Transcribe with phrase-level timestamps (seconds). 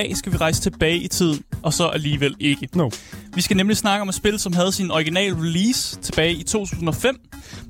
[0.00, 2.68] dag skal vi rejse tilbage i tiden, og så alligevel ikke.
[2.74, 2.90] No.
[3.34, 7.16] Vi skal nemlig snakke om et spil, som havde sin original release tilbage i 2005,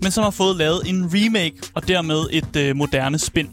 [0.02, 3.48] men som har fået lavet en remake og dermed et øh, moderne spin.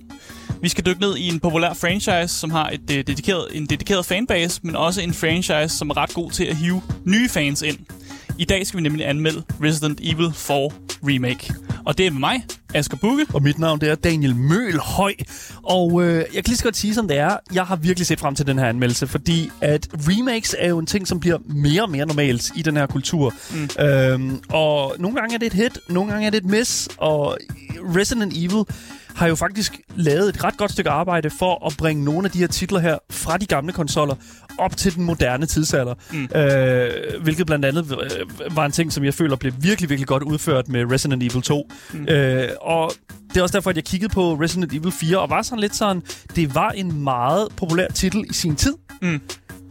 [0.61, 4.05] Vi skal dykke ned i en populær franchise, som har et, øh, dedikeret, en dedikeret
[4.05, 7.77] fanbase, men også en franchise, som er ret god til at hive nye fans ind.
[8.37, 10.69] I dag skal vi nemlig anmelde Resident Evil 4
[11.03, 11.53] Remake.
[11.87, 13.25] Og det er med mig, Asger Bukke.
[13.33, 15.13] Og mit navn det er Daniel Mølhøj.
[15.63, 17.37] Og øh, jeg kan lige så godt sige, som det er.
[17.53, 20.85] Jeg har virkelig set frem til den her anmeldelse, fordi at remakes er jo en
[20.85, 23.33] ting, som bliver mere og mere normalt i den her kultur.
[23.51, 23.85] Mm.
[23.85, 26.89] Øhm, og nogle gange er det et hit, nogle gange er det et miss.
[26.97, 27.37] Og
[27.95, 28.63] Resident Evil
[29.17, 32.39] har jo faktisk lavet et ret godt stykke arbejde for at bringe nogle af de
[32.39, 34.15] her titler her fra de gamle konsoller
[34.57, 35.93] op til den moderne tidsalder.
[36.11, 36.39] Mm.
[36.39, 40.23] Øh, hvilket blandt andet øh, var en ting, som jeg føler blev virkelig, virkelig godt
[40.23, 41.69] udført med Resident Evil 2.
[41.93, 42.07] Mm.
[42.07, 42.91] Øh, og
[43.29, 45.75] det er også derfor, at jeg kiggede på Resident Evil 4 og var sådan lidt
[45.75, 46.01] sådan,
[46.35, 48.73] det var en meget populær titel i sin tid.
[49.01, 49.21] Mm.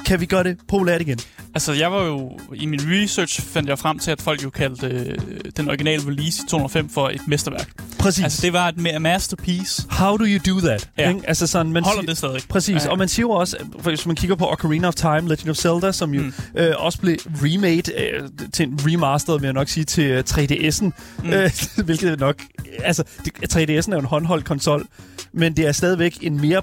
[0.06, 1.19] Kan vi gøre det populært igen?
[1.57, 2.39] Altså, jeg var jo...
[2.55, 5.19] I min research fandt jeg frem til, at folk jo kaldte øh,
[5.57, 7.71] den originale release i 205 for et mesterværk.
[7.98, 8.25] Præcis.
[8.25, 9.87] Altså, det var et ma- masterpiece.
[9.91, 10.89] How do you do that?
[10.98, 11.09] Ja.
[11.09, 11.21] Ikke?
[11.29, 12.43] Altså sådan, man Holder det stadig?
[12.48, 15.29] Præcis, Ja, og man siger jo også, for hvis man kigger på Ocarina of Time,
[15.29, 16.33] Legend of Zelda, som jo mm.
[16.55, 20.85] øh, også blev remade øh, til en remastered, vil jeg nok sige, til øh, 3DS'en,
[20.85, 21.31] mm.
[21.31, 21.51] øh,
[21.87, 22.43] hvilket nok,
[22.79, 24.87] altså det, 3DS'en er jo en håndholdt konsol,
[25.33, 26.63] men det er stadigvæk en mere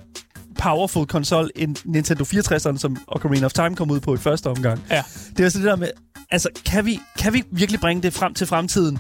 [0.64, 4.83] powerful konsol end Nintendo 64'eren, som Ocarina of Time kom ud på i første omgang.
[4.89, 5.03] Ja.
[5.30, 5.89] Det er altså det der med,
[6.31, 9.00] altså kan vi, kan vi virkelig bringe det frem til fremtiden?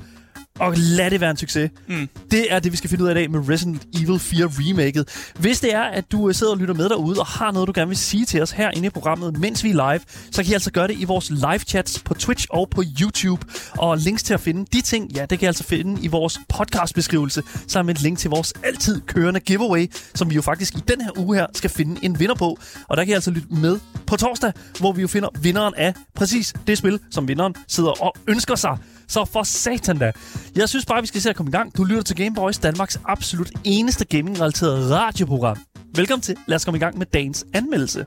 [0.59, 1.71] Og lad det være en succes.
[1.87, 2.09] Mm.
[2.31, 5.31] Det er det, vi skal finde ud af i dag med Resident Evil 4 Remaket.
[5.39, 7.73] Hvis det er, at du øh, sidder og lytter med derude og har noget, du
[7.75, 9.99] gerne vil sige til os herinde i programmet, mens vi er live,
[10.31, 13.45] så kan I altså gøre det i vores live chats på Twitch og på YouTube.
[13.77, 16.39] Og links til at finde de ting, ja, det kan I altså finde i vores
[16.49, 20.81] podcastbeskrivelse, sammen med et link til vores altid kørende giveaway, som vi jo faktisk i
[20.87, 22.57] den her uge her skal finde en vinder på.
[22.87, 25.93] Og der kan I altså lytte med på torsdag, hvor vi jo finder vinderen af
[26.15, 28.77] præcis det spil, som vinderen sidder og ønsker sig.
[29.13, 30.11] Så for satan da.
[30.55, 31.77] Jeg synes bare, vi skal se at komme i gang.
[31.77, 35.57] Du lytter til Game Boys, Danmarks absolut eneste gaming-relateret radioprogram.
[35.95, 36.37] Velkommen til.
[36.47, 38.05] Lad os komme i gang med dagens anmeldelse.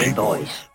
[0.00, 0.73] Game Boys.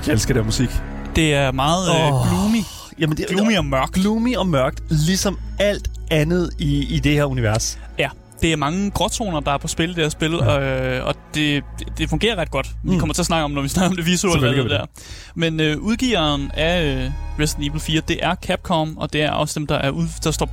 [0.00, 0.68] Fuck, jeg elsker det musik.
[1.16, 2.62] Det er meget øh, gloomy.
[2.98, 3.92] Jamen, det, Gloomy og mørkt.
[3.92, 7.78] Gloomy og mørkt, ligesom alt andet i, i det her univers.
[7.98, 8.08] Ja,
[8.42, 10.98] det er mange gråtoner, der er på spil i det her spil, ja.
[10.98, 11.64] øh, og det,
[11.98, 12.66] det fungerer ret godt.
[12.84, 12.98] Vi Mm.
[12.98, 14.86] kommer til at snakke om, når vi snakker om det visuelle og gør der.
[15.34, 17.10] Men øh, udgiveren af øh,
[17.40, 20.30] Resident Evil 4, det er Capcom, og det er også dem, der, er ud, der
[20.30, 20.48] står,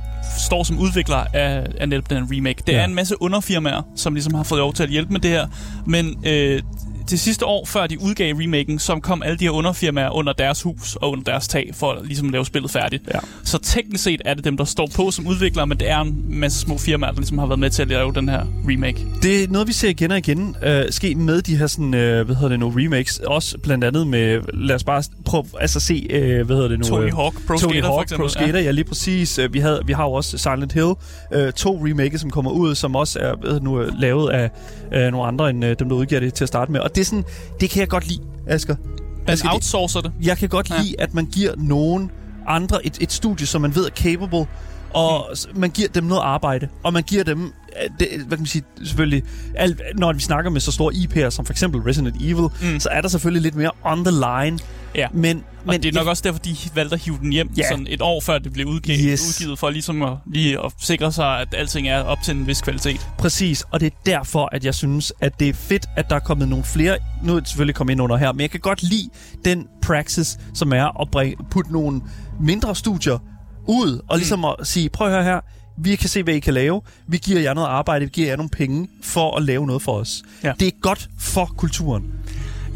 [0.48, 2.62] står som udvikler af, af netop den remake.
[2.66, 2.78] Det Ja.
[2.78, 5.46] er en masse underfirmaer, som ligesom har fået lov til at hjælpe med det her,
[5.86, 6.16] men...
[6.26, 6.62] Øh,
[7.08, 10.62] til sidste år, før de udgav remaken, så kom alle de her underfirmaer under deres
[10.62, 13.02] hus og under deres tag, for at ligesom lave spillet færdigt.
[13.14, 13.18] Ja.
[13.44, 16.24] Så teknisk set er det dem, der står på som udviklere, men det er en
[16.28, 19.06] masse små firmaer, der ligesom har været med til at lave den her remake.
[19.22, 22.26] Det er noget, vi ser igen og igen øh, ske med de her sådan, øh,
[22.26, 23.18] hvad hedder det nu, remakes.
[23.18, 26.84] Også blandt andet med, lad os bare prøve altså se, øh, hvad hedder det nu?
[26.84, 28.24] Tony øh, Hawk Pro Tony Skater, Hawk for eksempel.
[28.24, 28.64] Pro Skater, ja.
[28.64, 29.38] ja lige præcis.
[29.38, 30.92] Øh, Vi, havde, vi har jo også Silent Hill,
[31.32, 34.50] øh, to remakes, som kommer ud, som også er hvad det nu, øh, lavet af
[34.94, 36.80] øh, nogle andre end øh, dem, der udgiver det til at starte med.
[36.80, 37.24] Og det er sådan,
[37.60, 38.76] det kan jeg godt lide, Asger.
[38.76, 38.88] Man
[39.28, 40.12] Asger, det- outsourcer det.
[40.22, 40.82] jeg kan godt Ja.
[40.82, 42.10] lide, at man giver nogen
[42.46, 44.46] andre et, et studie, som man ved er capable,
[44.94, 45.60] og mm.
[45.60, 47.52] man giver dem noget arbejde, og man giver dem,
[48.00, 49.22] det, hvad kan man sige, selvfølgelig,
[49.54, 52.68] alt, når vi snakker med så store IP'er som for eksempel Resident Evil, Mm.
[52.72, 52.80] mm.
[52.80, 54.58] så er der selvfølgelig lidt mere on the line,
[54.94, 55.06] Ja.
[55.12, 57.68] men, Men men det er nok også derfor, de valgte at hive den hjem Ja.
[57.68, 59.28] sådan et år før det blev udgivet, Yes.
[59.40, 62.60] udgivet for ligesom at, lige at sikre sig, at alting er op til en vis
[62.60, 63.00] kvalitet.
[63.18, 66.20] Præcis, og det er derfor, at jeg synes, at det er fedt, at der er
[66.20, 66.96] kommet nogle flere...
[67.24, 69.08] Nu er det selvfølgelig kommet ind under her, men jeg kan godt lide
[69.44, 72.00] den praxis, som er at bringe, putte nogle
[72.40, 73.18] mindre studier
[73.66, 75.40] ud, og ligesom at sige, prøv at høre her,
[75.80, 76.80] vi kan se, hvad I kan lave.
[77.06, 79.92] Vi giver jer noget arbejde, vi giver jer nogle penge for at lave noget for
[79.92, 80.22] os.
[80.44, 80.52] Ja.
[80.60, 82.04] Det er godt for kulturen.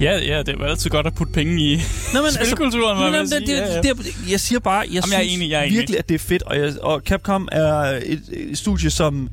[0.00, 1.80] Ja, ja, det er jo altid godt at putte penge i
[2.14, 3.40] Nå, men spilkulturen, hvad Nå, man sige.
[3.40, 3.80] det, Ja, ja.
[3.82, 5.78] det, det, jeg siger bare, jeg Jamen, synes jeg er enig, jeg er enig.
[5.78, 7.72] virkelig, at det er fedt, og, jeg, og Capcom er
[8.04, 9.28] et, et studie, som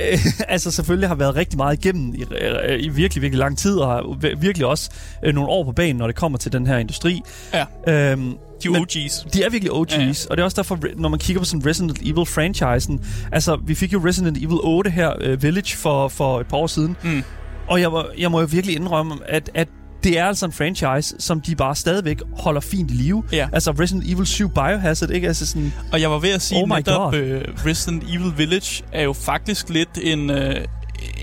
[0.00, 0.18] øh,
[0.48, 2.24] altså selvfølgelig har været rigtig meget igennem i,
[2.68, 4.90] øh, i virkelig, virkelig lang tid, og har vir- virkelig også
[5.24, 7.20] øh, nogle år på banen, når det kommer til den her industri.
[7.54, 9.28] Ja, Øhm, de er OG's.
[9.32, 11.66] de er virkelig OG's, Ja, og det er også derfor, når man kigger på sådan
[11.66, 16.46] Resident Evil-franchisen, altså vi fik jo Resident Evil 8 her, uh, Village, for, for et
[16.46, 17.22] par år siden, Mm.
[17.68, 19.68] og jeg må, jeg må jo virkelig indrømme, at, at
[20.04, 23.24] det er altså en franchise, som de bare stadigvæk holder fint i live.
[23.32, 23.48] Ja.
[23.52, 25.28] Altså Resident Evil 7 Biohazard, ikke?
[25.28, 29.02] Altså sådan, Og jeg var ved at sige, Oh netop øh, Resident Evil Village er
[29.02, 30.64] jo faktisk lidt en, øh,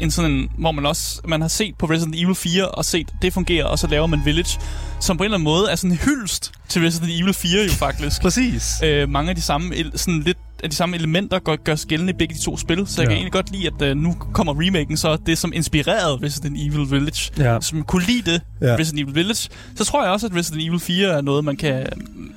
[0.01, 3.07] en sådan en, hvor man også man har set på Resident Evil 4 og set,
[3.21, 4.59] det fungerer, og så laver man Village,
[4.99, 7.71] som på en eller anden måde er sådan en hyldst til Resident Evil 4 jo
[7.71, 8.21] faktisk.
[8.25, 8.63] præcis.
[8.83, 12.13] øh, mange af de samme, sådan lidt af de samme elementer gør, gør sig gældende
[12.13, 13.09] i begge de to spil, så jeg Ja.
[13.09, 16.91] kan egentlig godt lide, at øh, nu kommer remaken så det, som inspirerede Resident Evil
[16.91, 17.31] Village.
[17.37, 17.57] Ja.
[17.61, 18.75] Som kunne lide det, Ja.
[18.75, 19.49] Resident Evil Village.
[19.75, 21.85] Så tror jeg også, at Resident Evil 4 er noget, man, kan,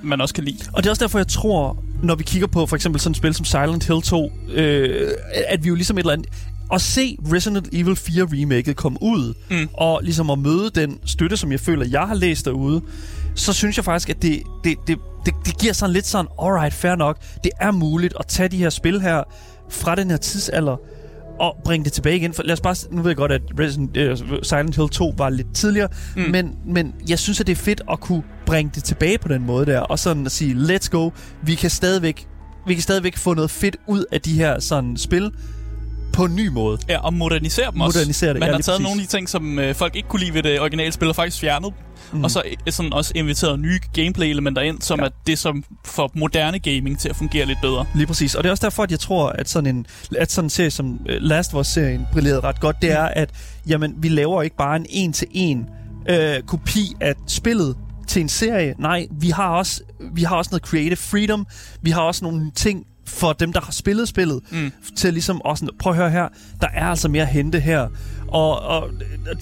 [0.03, 0.59] man også kan lide.
[0.73, 3.17] Og det er også derfor, jeg tror, når vi kigger på for eksempel sådan et
[3.17, 5.11] spil som Silent Hill 2, øh,
[5.49, 6.27] at vi jo ligesom et eller andet...
[6.73, 9.69] At se Resident Evil 4 remaket komme ud, Mm.
[9.75, 12.81] og ligesom at møde den støtte, som jeg føler, jeg har læst derude,
[13.35, 16.75] så synes jeg faktisk, at det, det, det, det, det giver sådan lidt sådan, alright,
[16.75, 19.23] fair nok, det er muligt at tage de her spil her
[19.71, 20.77] fra den her tidsalder,
[21.41, 22.33] og bringe det tilbage igen.
[22.33, 25.31] For lad os bare, nu ved jeg godt, at Resident, uh, Silent Hill 2 var
[25.31, 26.23] lidt tidligere, Mm.
[26.23, 29.47] men, men jeg synes, at det er fedt at kunne bringe det tilbage på den
[29.47, 31.11] måde der, og sådan at sige, let's go,
[31.43, 32.27] vi kan stadigvæk,
[32.67, 35.31] vi kan stadigvæk få noget fedt ud af de her sådan spil,
[36.13, 36.79] på en ny måde.
[36.89, 37.99] Ja, og modernisere dem også.
[37.99, 38.85] Modernisere det, Man ja, har taget præcis.
[38.85, 41.17] nogle af de ting, som øh, folk ikke kunne lide ved det originale spil, og
[41.17, 41.73] faktisk fjernet.
[42.13, 42.25] Mm.
[42.25, 45.05] Og så øh, sådan også inviteret nye gameplay-elementer ind, som ja.
[45.07, 47.87] Er det, som får moderne gaming til at fungere lidt bedre.
[47.95, 48.35] Lige præcis.
[48.35, 49.87] Og det er også derfor, at jeg tror, at sådan en,
[50.19, 52.77] at sådan en serie som uh, Last of Us-serien brillerede ret godt.
[52.83, 53.31] Det er, at
[53.67, 55.67] jamen, vi laver ikke bare en en-til-en
[56.09, 57.77] øh, kopi af spillet
[58.07, 58.75] til en serie.
[58.79, 59.83] Nej, vi har også,
[60.15, 61.47] vi har også noget creative freedom.
[61.83, 64.73] Vi har også nogle ting for dem, der har spillet spillet, Mm.
[64.97, 66.29] til ligesom også, prøv at høre her,
[66.61, 67.89] der er altså mere at hente her.
[68.29, 68.91] Og, og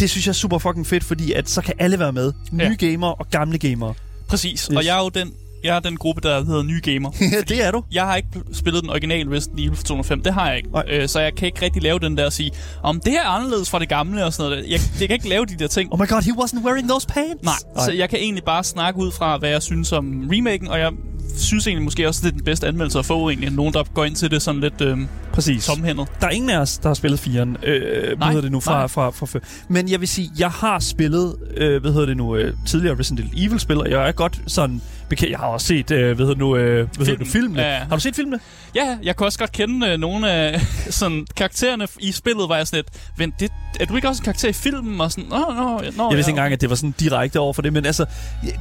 [0.00, 2.32] det synes jeg er super fucking fedt, fordi at så kan alle være med.
[2.52, 2.86] Nye Ja.
[2.86, 3.94] gamere og gamle gamere.
[4.28, 4.60] Præcis.
[4.70, 4.76] Yes.
[4.76, 5.32] Og jeg er jo den,
[5.64, 7.10] jeg er den gruppe, der hedder nye gamer.
[7.48, 7.84] det er du.
[7.92, 10.22] Jeg har ikke spillet den originale Resident Evil fra 2005.
[10.22, 10.68] Det har jeg ikke.
[10.88, 12.50] Øh, så jeg kan ikke rigtig lave den der og sige,
[12.82, 14.70] om det her er anderledes fra det gamle og sådan noget.
[14.70, 15.88] Jeg, jeg kan ikke lave de der ting.
[15.94, 17.42] Oh my god, he wasn't wearing those pants.
[17.44, 20.78] Nej, så jeg kan egentlig bare snakke ud fra, hvad jeg synes om remaken, og
[20.78, 20.92] jeg
[21.40, 23.50] synes egentlig måske også, det er den bedste anmeldelse at få egentlig.
[23.50, 24.98] Nogen, der går ind til det sådan lidt øh,
[25.32, 25.66] Præcis.
[25.66, 26.06] tomhændet.
[26.20, 27.66] Der er ingen af os, der har spillet 4'eren.
[27.66, 28.86] Øh, hvad Nej, hedder det nu fra, nej.
[28.86, 29.38] fra, fra, fra,
[29.68, 33.30] Men jeg vil sige, jeg har spillet, øh, hvad hedder det nu, øh, tidligere Resident
[33.36, 35.30] Evil-spil, og jeg er godt sådan bekendt.
[35.30, 37.62] Jeg har også set, øh, hvad hedder nu, øh, hvad hedder det, filmene.
[37.62, 37.78] Ja.
[37.78, 38.40] Har du set filmene?
[38.74, 40.60] Ja, jeg kan også godt kende øh, nogle af
[41.00, 44.24] sådan, karaktererne i spillet, var jeg sådan lidt, Vent, det, er du ikke også en
[44.24, 45.00] karakter i filmen?
[45.00, 47.40] Og sådan, nå, nå, nå, Jeg vidste ja, ikke engang, at det var sådan direkte
[47.40, 48.06] over for det, men altså,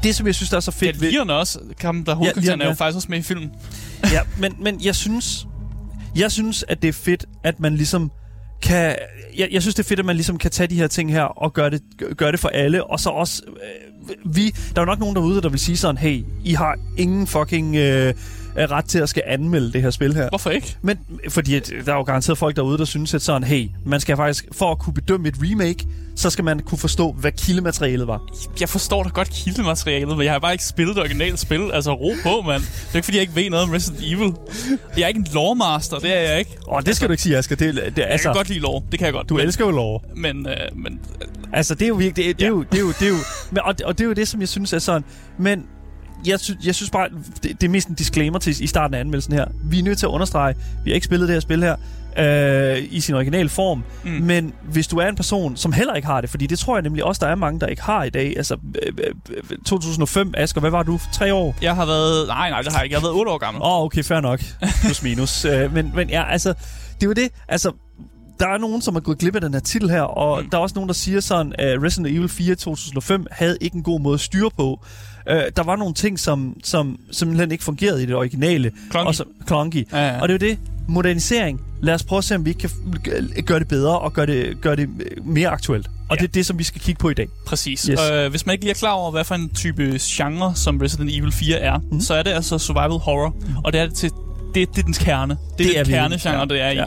[0.03, 1.11] det som jeg synes, der er så Ja, fedt ved...
[1.11, 1.59] Lierne også.
[1.79, 2.85] Kam, der hovedkarakteren Lierne, er jo ja.
[2.85, 3.51] faktisk også med i filmen.
[4.13, 5.47] ja, men, men jeg synes,
[6.15, 8.11] jeg synes, at det er fedt, at man ligesom
[8.61, 8.95] kan...
[9.37, 11.23] Jeg, jeg synes, det er fedt, at man ligesom kan tage de her ting her
[11.23, 11.81] og gøre det,
[12.17, 12.83] gøre det for alle.
[12.83, 13.41] Og så også...
[14.09, 16.75] Øh, vi, der er jo nok nogen derude, der vil sige sådan, hey, I har
[16.97, 18.13] ingen fucking øh,
[18.57, 20.29] ret til at skal anmelde det her spil her.
[20.29, 20.77] Hvorfor ikke?
[20.81, 20.97] Men
[21.29, 24.15] fordi at, der er jo garanteret folk derude, der synes, at sådan, hey, man skal
[24.15, 28.21] faktisk, for at kunne bedømme et remake, så skal man kunne forstå, hvad kildematerialet var.
[28.59, 31.71] Jeg forstår da godt kildematerialet, men jeg har bare ikke spillet det originale spil.
[31.73, 32.61] Altså, ro på, mand.
[32.61, 34.33] Det er ikke, fordi jeg ikke ved noget om Resident Evil.
[34.97, 36.57] Jeg er ikke en lawmaster, det er jeg ikke.
[36.67, 37.55] Åh, det skal du ikke sige, Asger.
[37.55, 39.29] Det, det, Jeg altså, kan godt lide lore, det kan jeg godt.
[39.29, 40.03] du men, elsker jo lov.
[40.15, 40.99] Men, øh, men
[41.53, 42.25] Altså, det er jo virkelig...
[42.25, 42.45] Det, det, Ja.
[42.45, 42.87] er jo, det er jo...
[42.87, 43.15] Det er jo
[43.51, 45.03] men, og, og det er jo det, som jeg synes er sådan...
[45.37, 45.65] Men
[46.25, 47.09] jeg, sy- jeg synes bare,
[47.43, 49.45] det, det er mest en disclaimer til i starten af anmeldelsen her.
[49.63, 51.75] Vi er nødt til at understrege, vi har ikke spillet det her spil her
[52.17, 53.83] øh, i sin originale form.
[54.03, 54.09] Mm.
[54.11, 56.83] Men hvis du er en person, som heller ikke har det, fordi det tror jeg
[56.83, 58.33] nemlig også, der er mange, der ikke har i dag.
[58.37, 58.93] Altså, øh,
[59.51, 60.99] øh, 2005, Asger, hvad var du?
[61.13, 61.55] Tre år?
[61.61, 62.27] jeg har været...
[62.27, 62.93] Nej, nej, det har jeg ikke.
[62.93, 63.63] Jeg har været 8 år gammel.
[63.63, 64.39] Åh, oh, okay, fair nok.
[64.85, 65.45] Plus minus.
[65.45, 66.49] øh, men, men ja, altså,
[66.95, 67.29] det er jo det.
[67.47, 67.71] Altså,
[68.39, 70.49] der er nogen, som er gået glip af den her titel her, og Mm.
[70.49, 73.83] der er også nogen, der siger sådan, at Resident Evil 4 2005 havde ikke en
[73.83, 74.79] god måde at styre på.
[75.31, 78.71] Uh, der var nogle ting, som, som simpelthen ikke fungerede i det originale.
[78.91, 79.07] Clunky.
[79.07, 79.87] Og så, clunky.
[79.91, 80.21] Ja, ja.
[80.21, 80.59] Og det er jo det.
[80.87, 81.61] Modernisering.
[81.81, 82.69] Lad os prøve at se, om vi ikke kan
[83.45, 84.89] gøre det bedre og gøre det, gøre det
[85.25, 85.87] mere aktuelt.
[86.09, 86.21] Og Ja.
[86.21, 87.27] det er det, som vi skal kigge på i dag.
[87.47, 87.83] Præcis.
[87.85, 87.99] Yes.
[88.13, 91.09] Øh, hvis man ikke lige er klar over, hvad for en type genre, som Resident
[91.13, 92.01] Evil 4 er, mm.
[92.01, 93.29] så er det altså survival horror.
[93.29, 93.55] Mm.
[93.63, 94.09] Og det er det til
[94.55, 95.37] det, det er dens kerne.
[95.57, 96.45] Det er Det er virkelig, kernegenre, ja.
[96.45, 96.75] det er i.
[96.75, 96.85] Ja.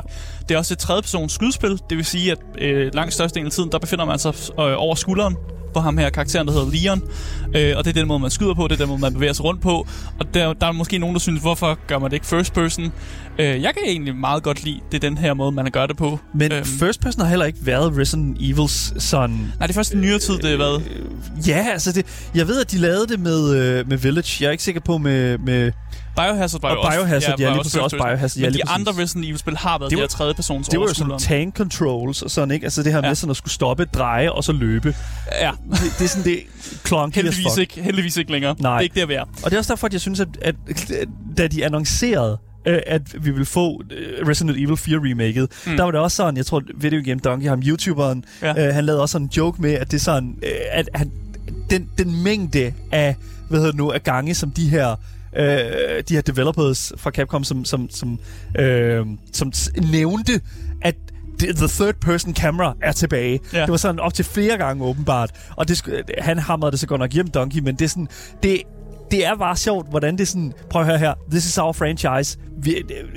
[0.48, 1.70] Det er også et tredjepersons skydespil.
[1.70, 4.94] Det vil sige, at øh, langt størstedelen af tiden, der befinder man sig øh, over
[4.94, 5.36] skulderen
[5.74, 7.02] på ham her karakteren, der hedder Leon.
[7.54, 9.32] Øh, og det er den måde, man skyder på, det er den måde, man bevæger
[9.32, 9.86] sig rundt på.
[10.20, 12.92] Og der, der er måske nogen, der synes, hvorfor gør man det ikke first person?
[13.38, 15.96] Øh, jeg kan egentlig meget godt lide, det er den her måde, man gør det
[15.96, 16.18] på.
[16.34, 16.64] Men Øhm.
[16.64, 20.18] first person har heller ikke været Resident Evils sådan Nej, det er først i nyere
[20.18, 20.82] tid, det er hvad?
[21.48, 24.36] Ja, altså det, jeg ved, at de lavede det med, øh, med Village.
[24.42, 25.72] Jeg er ikke sikker på med, med,
[26.16, 26.98] Biohazard var Og jo også...
[26.98, 27.96] Biohazard, ja, var lige præcis, også.
[27.96, 28.88] Biohazard, ja, Men lige de præcis.
[28.88, 31.18] andre Resident Evil-spil har været Det det, var- her tredje persons Det var jo sådan
[31.18, 32.64] tank controls og sådan, ikke?
[32.64, 33.08] Altså det her Ja.
[33.08, 34.94] med sådan at skulle stoppe, dreje og så løbe.
[35.40, 36.42] Ja, Det, det er sådan, det
[36.92, 38.56] as heldigvis ikke, heldigvis ikke længere.
[38.60, 38.70] Nej.
[38.72, 39.22] Det er ikke der, vi er.
[39.22, 40.54] Og det er også derfor, at jeg synes, at, at,
[40.90, 41.08] at
[41.38, 45.76] da de annoncerede, øh, at vi vil få øh, Resident Evil 4 remaket, mm.
[45.76, 48.68] der var det også sådan, jeg tror, Video Game Donkey, ham YouTuberen, ja.
[48.68, 51.10] øh, han lavede også sådan en joke med, at det er sådan, øh, at han,
[51.70, 53.16] den, den mængde af,
[53.48, 54.96] hvad hedder det nu, af gange, som de her
[55.36, 58.18] øh, de her developers fra Capcom, som, som, som,
[58.58, 59.52] øh, som
[59.90, 60.40] nævnte,
[60.82, 60.96] at
[61.38, 63.40] the third person camera er tilbage.
[63.52, 63.60] Ja.
[63.60, 65.30] Det var sådan op til flere gange åbenbart.
[65.56, 65.82] Og det,
[66.18, 68.08] han hamrede det så godt nok hjem, Donkey, men det er sådan,
[68.42, 68.62] det,
[69.12, 71.72] det er bare sjovt, hvordan det er sådan, prøv at høre her, this is our
[71.72, 72.38] franchise.
[72.62, 72.76] Vi,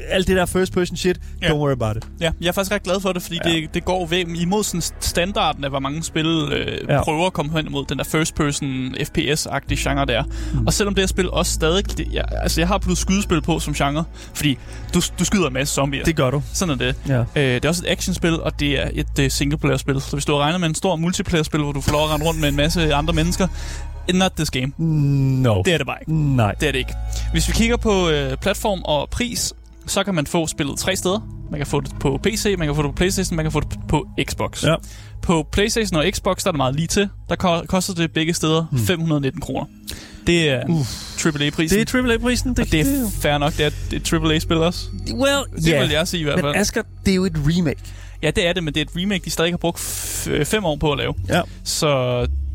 [0.09, 1.47] alt det der first person shit, Ja.
[1.47, 2.07] don't worry about it.
[2.21, 3.49] Ja, jeg er faktisk ret glad for det, fordi ja.
[3.49, 7.03] Det, det går ved, imod sådan standarden af, hvor mange spil øh, ja.
[7.03, 10.23] Prøver at komme hen imod den der first-person FPS-agtige genre der.
[10.53, 10.67] Mm.
[10.67, 11.97] Og selvom det her spil også stadig...
[11.97, 14.57] Det, jeg, altså, jeg har blevet skydespil på som genre, fordi
[14.93, 16.03] du, du skyder en masse zombier.
[16.03, 16.43] Det gør du.
[16.53, 16.95] Sådan er det.
[17.07, 17.19] Ja.
[17.19, 20.01] Øh, det er også et actionspil, og det er et uh, singleplayer-spil.
[20.01, 22.39] Så hvis du regner med en stor multiplayer-spil, hvor du får lov at rende rundt
[22.41, 23.47] med en masse andre mennesker,
[24.13, 24.71] not this game.
[24.77, 25.61] No.
[25.65, 26.13] Det er det bare ikke.
[26.35, 26.51] Nej.
[26.59, 26.93] Det er det ikke.
[27.31, 29.53] Hvis vi kigger på øh, platform og pris,
[29.87, 31.19] så kan man få spillet tre steder.
[31.51, 33.59] Man kan få det på PC, man kan få det på Playstation, man kan få
[33.59, 34.63] det på Xbox.
[34.63, 34.75] Ja.
[35.21, 37.09] På Playstation og Xbox, der er det meget lige til.
[37.29, 38.79] Der ko- koster det begge steder Hmm.
[38.79, 39.65] 519 kroner.
[40.27, 40.59] Det er
[41.25, 41.79] AAA-prisen.
[41.79, 42.49] Det er AAA-prisen.
[42.49, 42.85] og det er
[43.21, 44.85] fair nok, det er et AAA-spil også.
[45.13, 45.81] well, Det yeah.
[45.81, 46.55] vil jeg sige i hvert Men fald.
[46.55, 47.79] Asger, det er jo et remake.
[48.23, 50.65] Ja, det er det, men det er et remake, de stadig har brugt f- fem
[50.65, 51.13] år på at lave.
[51.29, 51.41] Ja.
[51.63, 51.87] Så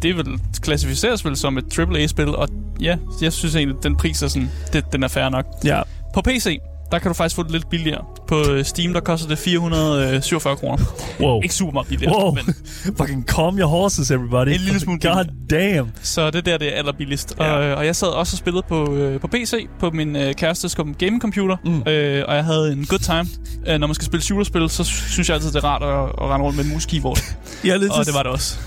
[0.03, 0.27] det vil
[0.63, 2.49] klassificeres vel som et AAA-spil, og
[2.81, 5.45] ja, jeg synes egentlig, at den pris er sådan, det, den er fair nok.
[5.65, 5.83] Ja.
[6.15, 6.59] På PC,
[6.93, 8.05] der kan du faktisk få det lidt billigere.
[8.29, 10.85] På øh, Steam, der koster det 447 kroner.
[11.21, 11.43] Wow.
[11.43, 12.35] Ikke super meget billigere, Wow.
[12.35, 12.55] men
[12.99, 14.49] Fucking calm your horses, everybody.
[14.49, 15.91] En lille smule God damn.
[16.03, 17.35] så det er der, det er allerbilligst.
[17.39, 17.45] Ja.
[17.45, 17.53] Ja.
[17.53, 20.35] Og, øh, og jeg sad også og spillede på, øh, på PC, på min øh,
[20.35, 21.83] kærestes gaming-computer, Mm.
[21.93, 23.27] øh, og jeg havde en good time.
[23.67, 26.31] Øh, når man skal spille shooterspil, så synes jeg altid, det er rart at, at
[26.31, 27.19] rende rundt med en mus-keyboard.
[27.65, 28.59] Jeg, er lidt og det var det også.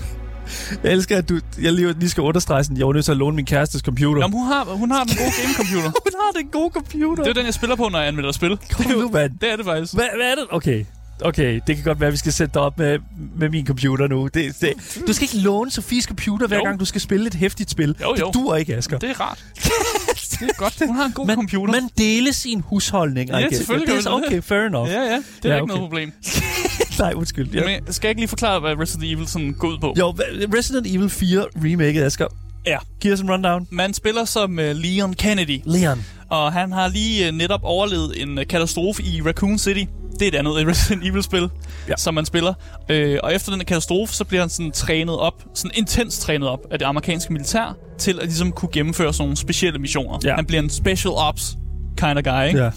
[0.84, 3.18] Jeg elsker, at du jeg lige, lige skal understrege sådan, jeg var nødt til at
[3.18, 4.22] låne min kærestes computer.
[4.22, 5.90] Jamen, hun har, hun har den gode gaming-computer.
[6.04, 7.22] Hun har den gode computer.
[7.22, 8.56] Det er den, jeg spiller på, når jeg anmelder spil.
[8.72, 9.38] Kom det, er nu, mand.
[9.40, 9.94] det er det faktisk.
[9.94, 10.44] Hvad, hvad er det?
[10.50, 10.84] Okay.
[11.20, 12.98] Okay, det kan godt være, at vi skal sætte dig op med,
[13.36, 14.28] med min computer nu.
[14.34, 16.64] Det, det, du skal ikke låne Sofies computer, hver Jo.
[16.64, 17.96] gang du skal spille et hæftigt spil.
[18.00, 18.26] Jo, jo.
[18.26, 18.98] Det duer ikke, Asger.
[18.98, 19.44] Det er rart.
[20.40, 20.82] det er godt.
[20.86, 21.72] Hun har en god man, computer.
[21.72, 23.30] man deler sin husholdning.
[23.30, 24.90] Ja, selvfølgelig det er okay, fair enough.
[24.90, 25.22] Ja, ja.
[25.42, 25.68] Det er ja, ikke okay.
[25.68, 26.12] noget problem.
[26.98, 27.48] Nej, undskyld.
[27.54, 27.64] Ja.
[27.64, 29.94] Men skal jeg ikke lige forklare, hvad Resident Evil sådan går ud på?
[29.98, 30.10] Jo,
[30.56, 32.26] Resident Evil 4 remake, Asger.
[32.66, 32.76] Ja.
[33.00, 33.66] Giv os en rundown.
[33.70, 36.04] Man spiller som uh, Leon Kennedy, Leon.
[36.30, 39.84] og han har lige uh, netop overlevet en uh, katastrofe i Raccoon City.
[40.18, 41.48] Det er et andet Resident Evil-spil,
[41.88, 41.94] Ja.
[41.96, 42.54] som man spiller.
[42.88, 46.60] Øh, og efter den katastrofe, så bliver han sådan trænet op, sådan intens trænet op
[46.70, 50.18] af det amerikanske militær, til at ligesom kunne gennemføre sådan nogle specielle missioner.
[50.24, 50.34] Ja.
[50.34, 51.56] Han bliver en special ops
[51.96, 52.62] kind of guy, ikke?
[52.64, 52.70] Ja.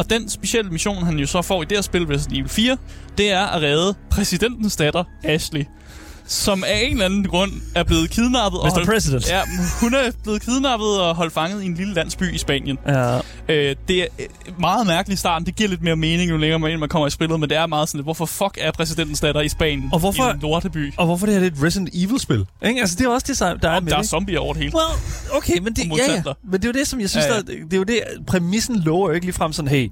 [0.00, 2.76] Og den specielle mission, han jo så får i det her spil, Resident Evil 4,
[3.18, 5.64] det er at redde præsidentens datter, Ashley.
[6.32, 8.60] Som af en eller anden grund er blevet kidnappet.
[8.60, 8.72] og Mr.
[8.72, 9.28] holdt- President.
[9.30, 9.40] Ja,
[9.80, 12.78] hun er blevet kidnappet og holdt fanget i en lille landsby i Spanien.
[12.86, 13.16] Ja.
[13.48, 14.26] Øh, det er øh,
[14.60, 15.46] meget mærkeligt i starten.
[15.46, 17.40] Det giver lidt mere mening, jo længere man, ind man kommer i spillet.
[17.40, 19.88] Men det er meget sådan hvorfor fuck er præsidentens datter i Spanien?
[19.92, 20.92] Og hvorfor- I en lorteby?
[20.96, 22.44] Og hvorfor det her det er et Resident Evil-spil?
[22.66, 22.80] Ikke?
[22.80, 24.74] Altså, det er også det, der er Og med der er zombier over det hele.
[24.76, 26.22] Well, okay, men det, Og ja, ja.
[26.44, 27.38] men det er jo det, som jeg synes, Ja, ja.
[27.40, 29.90] Der, det er jo det, præmissen lover jo ikke lige frem sådan, hey,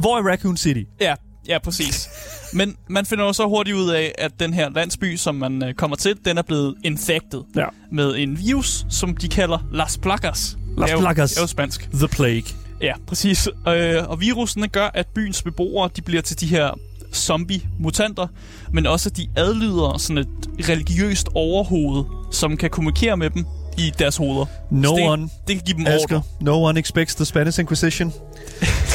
[0.00, 0.80] hvor er Raccoon City?
[1.00, 1.14] Ja,
[1.48, 2.08] ja, præcis.
[2.52, 5.74] Men man finder jo så hurtigt ud af, at den her landsby, som man øh,
[5.74, 7.64] kommer til, den er blevet infected Ja.
[7.92, 10.56] med en virus, som de kalder Las Placas.
[10.78, 11.36] Las er jo- Placas.
[11.36, 11.88] Er jo spansk.
[11.94, 12.42] The Plague.
[12.80, 13.48] Ja, præcis.
[13.68, 16.78] Øh, og virusen gør, at byens beboere de bliver til de her
[17.14, 18.26] zombie-mutanter,
[18.72, 23.44] men også at de adlyder sådan et religiøst overhoved, som kan kommunikere med dem
[23.78, 24.46] i deres hoveder.
[24.70, 26.22] No det, one, det kan give dem Asger, ordre.
[26.40, 28.12] no one expects the Spanish Inquisition.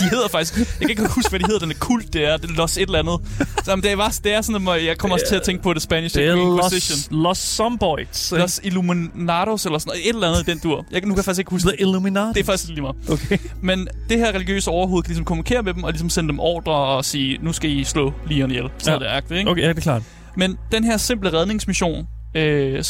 [0.00, 0.58] De hedder faktisk...
[0.58, 1.60] Jeg kan ikke huske, hvad de hedder.
[1.60, 2.36] Den er kult, det er.
[2.36, 3.20] Det er Los et eller andet.
[3.64, 5.72] Så, det, er, bare, det er sådan, at jeg kommer også til at tænke på
[5.74, 6.98] det Spanish Det er Inquisition.
[7.10, 8.32] Los, Los Zomboids.
[8.36, 10.08] Los Illuminados eller sådan noget.
[10.08, 10.84] Et eller andet i den dur.
[10.90, 11.80] Jeg kan, nu kan jeg faktisk ikke huske The det.
[11.80, 12.32] Illuminati.
[12.34, 12.96] Det er faktisk lige meget.
[13.10, 13.38] Okay.
[13.62, 16.72] Men det her religiøse overhoved kan ligesom kommunikere med dem, og ligesom sende dem ordre
[16.72, 18.68] og sige, nu skal I slå Leon ihjel.
[18.78, 18.98] Så Ja.
[18.98, 19.50] det er ikke?
[19.50, 20.02] Okay, ja, det er klart.
[20.36, 22.84] Men den her simple redningsmission, øh,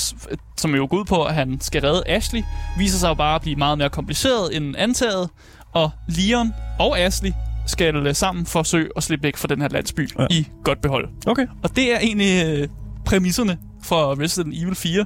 [0.58, 2.42] som jo går ud på, at han skal redde Ashley,
[2.78, 5.28] viser sig jo bare at blive meget mere kompliceret end antaget.
[5.74, 7.30] Og Leon og Ashley
[7.66, 10.26] skal øh, sammen forsøge at slippe væk fra den her landsby Ja.
[10.30, 11.08] i godt behold.
[11.26, 11.46] Okay.
[11.62, 12.68] Og det er egentlig øh,
[13.06, 15.04] præmisserne for Resident Evil 4.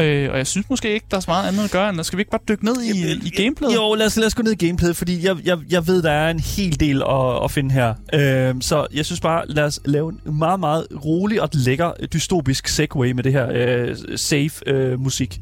[0.00, 2.16] Øh, og jeg synes måske ikke, der er så meget andet at gøre, end skal
[2.16, 3.74] vi ikke bare dykke ned i, i gameplayet?
[3.74, 6.10] Jo, lad os, lad os gå ned i gameplayet, fordi jeg, jeg, jeg ved, der
[6.10, 7.94] er en hel del at, at finde her.
[8.14, 12.68] Øhm, så jeg synes bare, lad os lave en meget, meget rolig og lækker dystopisk
[12.68, 15.40] segway med det her øh, safe øh, musik.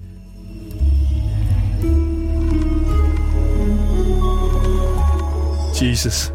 [5.82, 6.32] Jesus.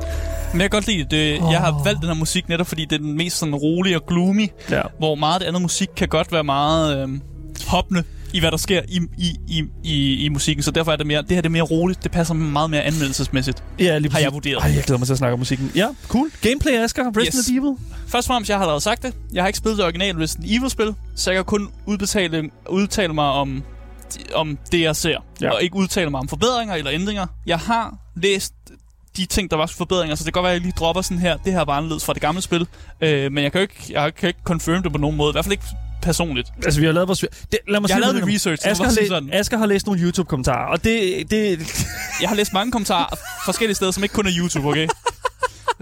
[0.51, 1.33] Men jeg kan godt lide det.
[1.51, 4.05] Jeg har valgt den her musik netop, fordi det er den mest sådan rolige og
[4.07, 4.81] gloomy, Ja.
[4.97, 7.19] hvor meget af det andet musik kan godt være meget øh,
[7.67, 10.63] hoppende i, hvad der sker i, i, i, i, i musikken.
[10.63, 12.03] Så derfor er det mere, det her det er mere roligt.
[12.03, 13.63] Det passer meget mere anmeldelsesmæssigt.
[13.79, 14.63] Ja, lige Har jeg vurderet.
[14.63, 15.71] Ej, jeg glæder mig til at snakke om musikken.
[15.75, 16.31] Ja, cool.
[16.41, 17.03] Gameplay, Asger.
[17.17, 17.49] Resident Yes.
[17.49, 17.75] Evil.
[18.07, 19.13] Først og fremmest, jeg har allerede sagt det.
[19.33, 23.25] Jeg har ikke spillet det originale Resident Evil-spil, så jeg kan kun udbetale, udtale mig
[23.25, 23.63] om,
[24.33, 25.17] om det, jeg ser.
[25.41, 25.51] Ja.
[25.51, 27.25] Og ikke udtale mig om forbedringer eller ændringer.
[27.45, 28.53] Jeg har læst
[29.17, 31.19] de ting, der var forbedringer, så det kan godt være, at jeg lige dropper sådan
[31.19, 31.37] her.
[31.37, 32.67] Det her var anderledes fra det gamle spil.
[33.01, 35.29] Øh, men jeg kan jo ikke, jeg kan ikke confirm det på nogen måde.
[35.29, 35.65] I hvert fald ikke
[36.01, 36.47] personligt.
[36.65, 37.19] Altså, vi har lavet vores...
[37.19, 39.29] Det, lad mig Jeg har lavet lidt research, Asger har, læ- sådan.
[39.33, 41.23] Asger har læst nogle YouTube-kommentarer, og det...
[41.31, 41.59] det
[42.21, 44.87] Jeg har læst mange kommentarer forskellige steder, som ikke kun er YouTube, okay?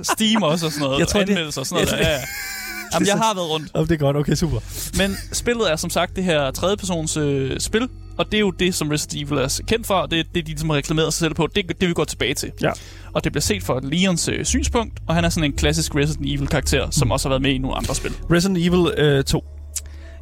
[0.03, 0.99] Steam også og sådan noget.
[0.99, 1.99] Jeg tror, Anmeldelser og sådan noget.
[1.99, 2.11] jeg- der.
[2.11, 2.21] Ja, ja.
[2.93, 3.71] Jamen, jeg har været rundt.
[3.73, 4.17] oh, det er godt.
[4.17, 4.59] Okay, super.
[4.97, 8.75] Men spillet er som sagt det her tredjepersons øh, spil, og det er jo det,
[8.75, 11.19] som Resident Evil er kendt for, og det er det, de ligesom har reklameret sig
[11.19, 11.47] selv på.
[11.55, 12.51] Det, det vi går tilbage til.
[12.61, 12.71] Ja.
[13.13, 16.27] Og det bliver set fra Leons øh, synspunkt, og han er sådan en klassisk Resident
[16.27, 18.11] Evil-karakter, som også har været med i nogle andre spil.
[18.31, 19.45] Resident Evil øh, 2.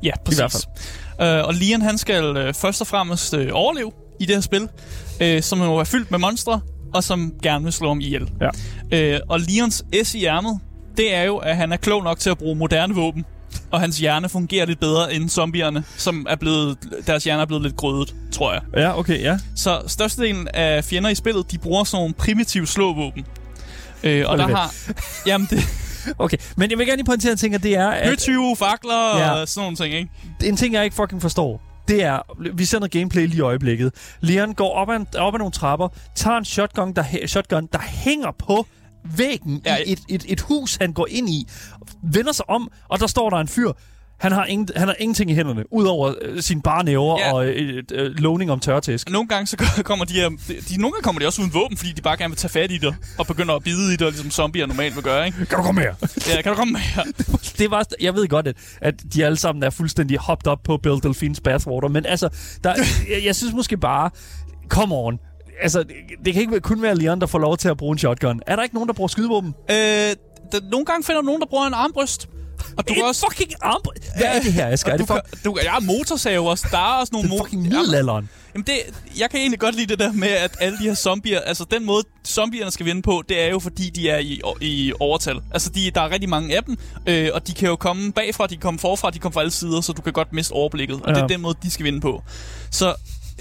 [0.04, 0.40] Ja, præcis.
[0.40, 0.66] hvert
[1.20, 1.40] fald.
[1.40, 4.68] Øh, og Leon, han skal øh, først og fremmest øh, overleve i det her spil,
[5.22, 6.62] øh, som jo er fyldt med monstre,
[6.94, 8.32] og som gerne vil slå ham ihjel.
[8.42, 8.50] Ja.
[9.16, 10.60] Øh, og Leons S i ærmet,
[10.98, 13.26] det er jo, at han er klog nok til at bruge moderne våben.
[13.72, 16.78] Og hans hjerne fungerer lidt bedre end zombierne, som er blevet,
[17.08, 18.62] deres hjerne er blevet lidt grødet, tror jeg.
[18.78, 19.38] Ja, okay, ja.
[19.56, 23.26] Så størstedelen af fjender i spillet, de bruger sådan nogle primitive slåvåben.
[24.04, 24.74] Øh, og Hold der har...
[25.28, 25.64] Jamen, det
[26.20, 29.18] Okay, men jeg vil gerne lige pointere en ting, og det er, at høtyve, fakler
[29.18, 29.32] Ja.
[29.32, 30.10] og sådan nogle ting, ikke?
[30.44, 32.20] en ting, jeg ikke fucking forstår, det er,
[32.56, 33.92] vi sender gameplay lige i øjeblikket.
[34.22, 38.32] Leon går op ad, op ad nogle trapper, tager en shotgun, der, shotgun, der hænger
[38.40, 38.66] på
[39.04, 41.48] væggen ja, i et, et, et hus, han går ind i,
[42.04, 43.72] vender sig om, og der står der en fyr.
[44.20, 47.34] Han har, ingen, han har ingenting i hænderne, udover øh, sine bare næver Ja.
[47.34, 49.10] og et, et lovning om tørtæsk.
[49.10, 50.30] Nogle gange så kommer de her...
[50.70, 52.72] De, nogle gange kommer de også uden våben, fordi de bare gerne vil tage fat
[52.72, 55.46] i det, og begynder at bide i det, ligesom zombier normalt vil gøre, ikke?
[55.46, 55.94] Kan du komme her?
[56.30, 57.04] Ja, kan du komme her?
[57.60, 60.78] det var, jeg ved godt, at, at de alle sammen er fuldstændig hopped op på
[60.78, 62.30] Bill Delphines bathwater, men altså,
[62.64, 62.74] der,
[63.10, 64.10] jeg, jeg synes måske bare,
[64.70, 65.20] come on.
[65.62, 65.84] Altså,
[66.26, 68.42] det, kan ikke kun være Leon, der får lov til at bruge en shotgun.
[68.48, 69.54] Er der ikke nogen, der bruger skydevåben?
[69.72, 72.30] Øh, der, nogle gange finder nogen, der bruger en armbryst.
[72.78, 73.26] Og du en også...
[73.30, 73.82] fucking arm...
[74.18, 74.92] Hvad er det her, Asger?
[74.92, 76.68] Er det, du, for, du, ja, motorsave også.
[76.72, 77.30] Der er også nogle...
[77.30, 78.30] det er fucking middelalderen?
[78.54, 78.74] Jamen det,
[79.20, 81.86] jeg kan egentlig godt lide det der med, at alle de her zombier, altså den
[81.86, 85.40] måde zombierne skal vinde på, det er jo fordi, de er i, i overtal.
[85.52, 88.48] Altså de, der er rigtig mange af dem, øh, og de kan jo komme bagfra,
[88.48, 90.52] de kan komme forfra, de kan komme fra alle sider, så du kan godt miste
[90.52, 91.02] overblikket.
[91.02, 91.14] Og ja.
[91.14, 92.24] det er den måde, de skal vinde på.
[92.72, 92.96] Så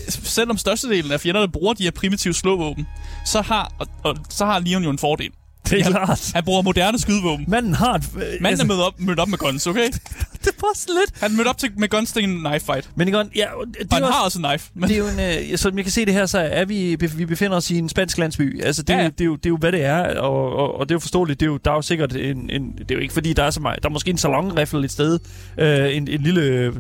[0.09, 2.87] selvom størstedelen af fjenderne bruger de her primitive slåvåben,
[3.27, 5.31] så har, og, og, så har Leon jo en fordel.
[5.71, 6.31] Det er klart.
[6.35, 7.45] Han bruger moderne skydevåben.
[7.49, 8.05] Manden har et...
[8.41, 9.89] Manden er mødt op, mødt op med guns, okay?
[10.45, 11.21] det bare sådan lidt.
[11.21, 12.91] Han er mødt op til, med guns til en knife fight.
[12.95, 14.71] Men igen, ja, det Og han også, har også en knife.
[14.75, 16.97] Men det er jo en, øh, som jeg kan se det her, så er vi,
[17.17, 18.63] vi befinder os i en spansk landsby.
[18.65, 20.89] Altså, det, Ja, det, er, jo, det er jo, hvad det er, og, og, og
[20.89, 21.41] det er jo forståeligt.
[21.41, 22.73] Det er jo, der er jo sikkert en, en...
[22.79, 23.83] Det er jo ikke, fordi der er så meget...
[23.83, 25.19] Der er måske en salonriffel et sted.
[25.59, 26.41] Øh, en, en lille...
[26.43, 26.75] Øh,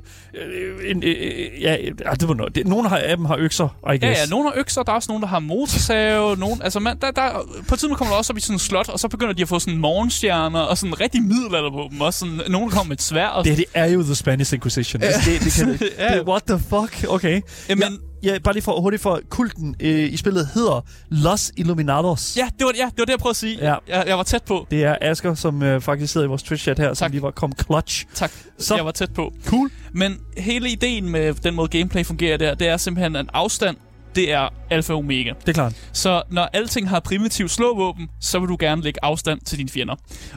[0.91, 1.15] en, øh,
[1.63, 2.55] ja, ja, det var noget.
[2.55, 4.03] Det, nogle har- af dem har økser, I guess.
[4.03, 6.97] Ja, ja, nogle har økser, der er også nogle, der har motorsave, nogen, altså man,
[7.01, 7.31] der, der,
[7.69, 9.43] på et tidspunkt kommer der også op i sådan en slot, og så begynder de
[9.43, 12.97] at få sådan morgenstjerner, og sådan rigtig middelalder på dem, og sådan, nogen kommer med
[12.97, 15.03] et svær, og Det, det er jo The Spanish Inquisition.
[15.03, 16.19] Altså, det, det, kan, det, Ja.
[16.19, 17.05] det, what the fuck?
[17.09, 17.41] Okay.
[17.69, 22.37] Jamen, Ja, bare lige for hurtigt for kulten øh, i spillet hedder Los Illuminados.
[22.37, 23.59] ja, det var, ja, det var det, jeg prøvede at sige.
[23.61, 23.75] Ja.
[23.89, 24.67] Jeg, jeg var tæt på.
[24.71, 27.11] Det er Asker, som øh, faktisk sidder i vores Twitch-chat her, som Tak.
[27.11, 28.07] lige var kom clutch.
[28.15, 29.33] Tak, Så- jeg var tæt på.
[29.47, 29.71] Cool.
[29.93, 33.77] Men hele ideen med den måde gameplay fungerer der, det er simpelthen, at afstand,
[34.15, 35.33] det er alfa og omega.
[35.41, 35.75] Det er klart.
[35.93, 39.95] Så når alting har primitiv slåvåben, så vil du gerne lægge afstand til dine fjender.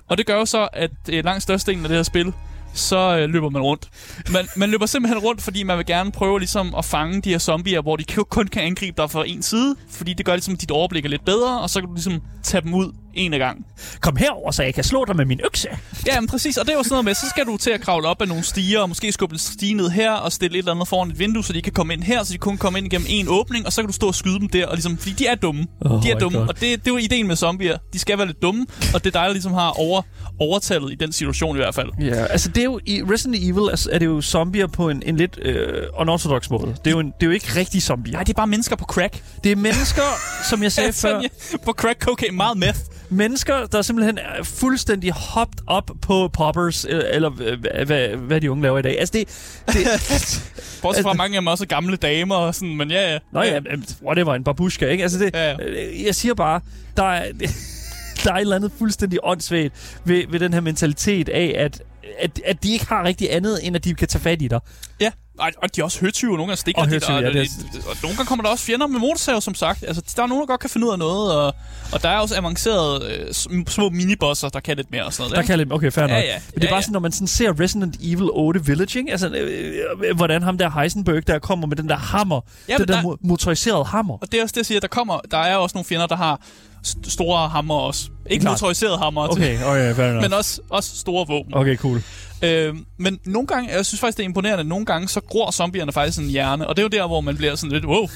[0.10, 2.34] Og det gør jo så, at øh, langt størstedelen af det her spil,
[2.74, 3.90] så øh, løber man rundt.
[4.32, 7.38] Man, man løber simpelthen rundt, fordi man vil gerne prøve ligesom at fange de her
[7.38, 10.58] zombier, hvor de jo kun kan angribe dig fra en side, fordi det gør ligesom
[10.58, 13.40] dit overblik er lidt bedre, og så kan du ligesom tage dem ud en af
[13.40, 13.66] gangen.
[14.02, 15.68] Kom herover, så jeg kan slå dig med min økse.
[16.08, 18.08] Ja, men præcis, og det jo sådan noget med, så skal du til at kravle
[18.08, 20.72] op ad nogle stiger, og måske skubbe en stige ned her, og stille et eller
[20.72, 22.88] andet foran et vindue, så de kan komme ind her, så de kun kommer ind
[22.88, 25.14] igennem en åbning, og så kan du stå og skyde dem der, og ligesom, fordi
[25.14, 25.66] de er dumme.
[25.82, 26.48] Oh de er my dumme, God.
[26.48, 27.78] og det, det er jo ideen med zombier.
[27.94, 30.02] De skal være lidt dumme, og det er dig, der ligesom har over,
[30.40, 31.90] overtallet i den situation i hvert fald.
[32.02, 35.04] Ja, altså det er jo i Resident Evil altså, er det jo zombier på en,
[35.06, 36.68] en lidt øh, unorthodox måde.
[36.68, 38.14] Det er, jo en, det er jo ikke rigtige zombier.
[38.14, 39.24] Nej, det er bare mennesker på crack.
[39.44, 40.02] Det er mennesker,
[40.50, 42.80] som jeg sagde før, Sådan, ja, på crack cocaine, meget meth.
[43.14, 48.52] Mennesker, der simpelthen er fuldstændig hopped op på poppers, øh, eller øh, hvad, hvad, de
[48.52, 49.00] unge laver i dag.
[49.00, 49.28] Altså det...
[49.68, 50.50] det
[50.82, 53.20] Bortset fra mange af dem også gamle damer og sådan, men ja, ja.
[53.32, 53.60] Nå ja,
[54.06, 55.04] whatever, en babushka, ikke?
[55.04, 55.56] Altså det, Ja, ja.
[55.60, 56.62] øh, jeg siger bare,
[56.98, 57.32] der er,
[58.24, 61.82] der er et eller andet fuldstændig åndssvagt ved, ved den her mentalitet af, at,
[62.20, 64.60] at, at de ikke har rigtig andet, end at de kan tage fat i dig.
[65.02, 65.12] Ja.
[65.38, 67.42] Og de er også høtyve, nogle gange stikker Og de høtyve, der, ja, og, det
[67.42, 69.84] og, er- og, nogle gange kommer der også fjender med motorsav, som sagt.
[69.88, 71.56] Altså, der er nogen, der godt kan finde ud af noget, og,
[71.94, 75.22] og der er også avancerede øh, sm- små minibosser, der kan lidt mere og sådan
[75.22, 75.36] noget.
[75.36, 75.48] Der ikke?
[75.48, 76.24] kan lidt, okay, fair Ja, nok.
[76.24, 76.34] ja.
[76.34, 76.82] Men det er Ja, bare ja.
[76.82, 79.12] sådan, når man sådan ser Resident Evil 8 Village, ikke?
[79.12, 79.74] Altså, øh,
[80.10, 83.14] øh, hvordan ham der Heisenberg, der kommer med den der hammer, Ja, den der, der-
[83.14, 84.18] mo- motoriserede hammer.
[84.22, 86.16] Og det er også det, jeg siger, der kommer, der er også nogle fjender, der
[86.16, 86.42] har
[86.88, 88.10] st- store hammer også.
[88.30, 88.52] Ikke Klart.
[88.62, 90.22] motoriserede hammer, Okay, okay, fair nok.
[90.22, 91.54] men også, også store våben.
[91.56, 92.02] Okay, cool.
[92.42, 95.52] Øh, men nogle gange, jeg synes faktisk, det er imponerende, at nogle gange, så gror
[95.52, 96.68] zombierne faktisk en hjerne.
[96.68, 98.08] Og det er jo der, hvor man bliver sådan lidt, wow.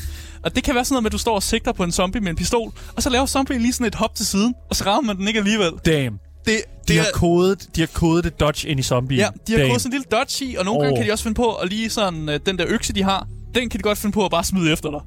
[0.43, 2.21] Og det kan være sådan noget med, at du står og sigter på en zombie
[2.21, 4.83] med en pistol, og så laver zombien lige sådan et hop til siden, og så
[4.85, 5.71] rammer man den ikke alligevel.
[5.85, 6.19] Damn.
[6.45, 9.17] Det, De det har, kodet, de har kodet et dodge ind i zombie.
[9.17, 9.71] Ja, de har Damn.
[9.71, 10.83] gået sådan en lille dodge i, og nogle oh.
[10.85, 13.27] gange kan de også finde på at lige sådan, øh, den der økse, de har,
[13.55, 14.99] den kan de godt finde på at bare smide efter dig.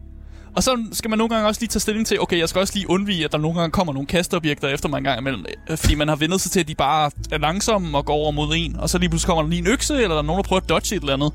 [0.57, 2.75] Og så skal man nogle gange også lige tage stilling til, okay, jeg skal også
[2.75, 5.45] lige undvige, at der nogle gange kommer nogle kasteobjekter efter mig en gang imellem.
[5.71, 8.31] øh, Fordi man har vendt sig til, at de bare er langsomme og går over
[8.31, 8.77] mod en.
[8.77, 10.61] Og så lige pludselig kommer der lige en økse, eller der er nogen, der prøver
[10.61, 11.33] at dodge et eller andet.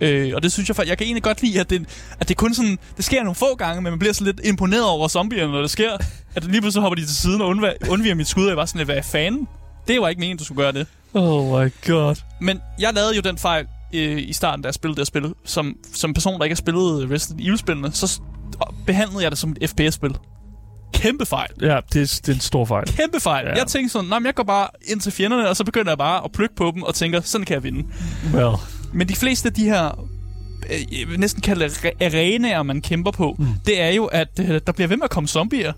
[0.00, 1.86] Øh, og det synes jeg faktisk, jeg kan egentlig godt lide, at det,
[2.20, 4.84] at det kun sådan, det sker nogle få gange, men man bliver så lidt imponeret
[4.84, 5.90] over zombierne, når det sker.
[6.34, 8.66] At lige pludselig hopper de til siden og undv- undviger mit skud, og jeg var
[8.66, 9.48] sådan lidt, hvad fanden?
[9.88, 10.86] Det var ikke meningen, du skulle gøre det.
[11.14, 12.16] Oh my god.
[12.40, 15.34] Men jeg lavede jo den fejl øh, i starten, da jeg spillede det spil.
[15.44, 18.20] Som, som person, der ikke har spillet Resident Evil-spillene, så
[18.86, 20.16] behandlede jeg det som et FPS-spil.
[20.92, 21.50] Kæmpe fejl.
[21.60, 22.86] Ja, det er, det er en stor fejl.
[22.86, 23.46] Kæmpe fejl.
[23.46, 23.54] Ja.
[23.54, 26.24] Jeg tænkte sådan, nej, jeg går bare ind til fjenderne, og så begynder jeg bare
[26.24, 27.88] at plukke på dem og tænker, sådan kan jeg vinde.
[28.34, 28.56] Well.
[28.92, 30.08] Men de fleste af de her,
[30.70, 31.70] øh, næsten kalde
[32.00, 33.46] arenaer, man kæmper på, mm.
[33.66, 35.72] det er jo, at øh, der bliver ved med at komme zombier.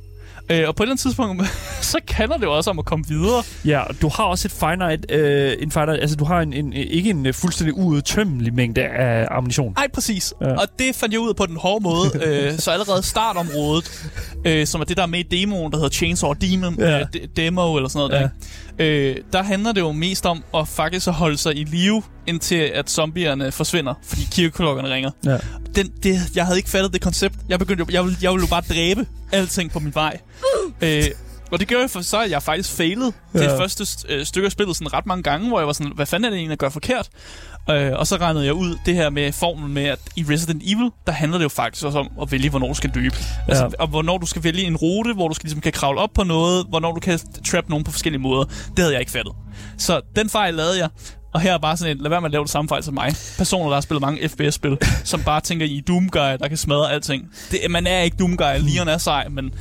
[0.50, 1.46] Øh, og på et eller andet tidspunkt,
[1.92, 3.42] så handler det jo også om at komme videre.
[3.64, 6.72] Ja, og du har også et finite, øh, en finite altså du har en, en,
[6.72, 9.72] ikke en øh, fuldstændig uudtømmelig mængde af ammunition.
[9.76, 10.34] Nej, præcis.
[10.40, 10.52] Ja.
[10.52, 12.10] Og det fandt jeg ud af på den hårde måde.
[12.26, 14.08] øh, så allerede startområdet,
[14.44, 16.88] øh, som er det der er med i demoen, der hedder Chainsaw Demon, Ja.
[16.90, 16.98] ja.
[17.00, 18.22] øh, de- demo eller sådan noget
[18.78, 18.84] Ja.
[18.84, 22.02] der, øh, der handler det jo mest om at faktisk at holde sig i live,
[22.26, 25.10] indtil at zombierne forsvinder, fordi kirkeklokkerne ringer.
[25.26, 25.36] Ja.
[25.74, 27.34] Den, det, jeg havde ikke fattet det koncept.
[27.48, 30.20] Jeg begyndte jo, jeg ville, jeg ville bare dræbe alting på min vej.
[30.82, 31.04] øh,
[31.50, 33.38] og det gør jo for så, at jeg faktisk failede ja.
[33.38, 36.06] Det første øh, stykke af spillet sådan ret mange gange, hvor jeg var sådan, hvad
[36.06, 37.08] fanden er det egentlig, jeg gør forkert?
[37.70, 40.90] Øh, og så regnede jeg ud det her med formlen med, at i Resident Evil,
[41.06, 43.16] der handler det jo faktisk også om at vælge, hvornår du skal løbe.
[43.18, 43.52] Ja.
[43.52, 46.10] Altså, og hvornår du skal vælge en rute, hvor du skal, ligesom, kan kravle op
[46.14, 48.44] på noget, hvornår du kan trap nogen på forskellige måder.
[48.44, 49.32] Det havde jeg ikke fattet.
[49.78, 50.88] Så den fejl lavede jeg.
[51.32, 52.94] Og her er bare sådan en, lad være med at lave det samme fejl som
[52.94, 53.14] mig.
[53.38, 56.92] Personer, der har spillet mange FPS-spil, som bare tænker, I er Doomguy, der kan smadre
[56.92, 57.28] alting.
[57.50, 58.58] Det, man er ikke Doomguy.
[58.60, 59.54] Leon er sej, men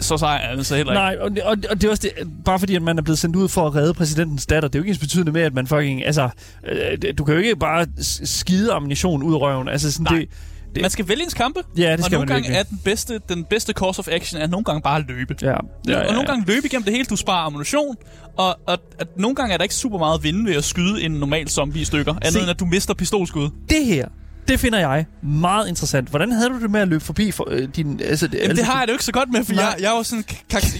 [0.00, 1.00] så sej er han så heller ikke.
[1.02, 3.18] Nej, og, det- og, og det er også det, bare fordi, at man er blevet
[3.18, 5.54] sendt ud for at redde præsidentens datter, det er jo ikke ens betydende med, at
[5.54, 6.28] man fucking, altså,
[6.68, 7.86] øh, du kan jo ikke bare
[8.24, 9.68] skide ammunition ud af røven.
[9.68, 10.18] Altså sådan, Nej.
[10.18, 10.28] det,
[10.74, 11.60] det, Man skal vælge ens kampe.
[11.76, 12.58] Ja, det og skal nogle man gange virkelig.
[12.58, 15.36] er den bedste, den bedste course of action er nogle gange bare at løbe.
[15.42, 15.56] ja, ja,
[15.88, 17.96] ja, Og nogle gange løbe igennem det hele, du sparer ammunition,
[18.36, 21.02] og, og at nogle gange er der ikke super meget at vinde ved at skyde
[21.02, 22.40] en normal zombie i stykker, andet Se.
[22.40, 23.50] end at du mister pistolskud.
[23.70, 24.08] Det her,
[24.48, 26.08] det finder jeg meget interessant.
[26.08, 28.00] Hvordan havde du det med at løbe forbi for, øh, din...
[28.00, 29.64] Altså, Jamen, det har jeg det jo ikke så godt med, for Nej.
[29.64, 30.24] jeg, jeg, er jo sådan,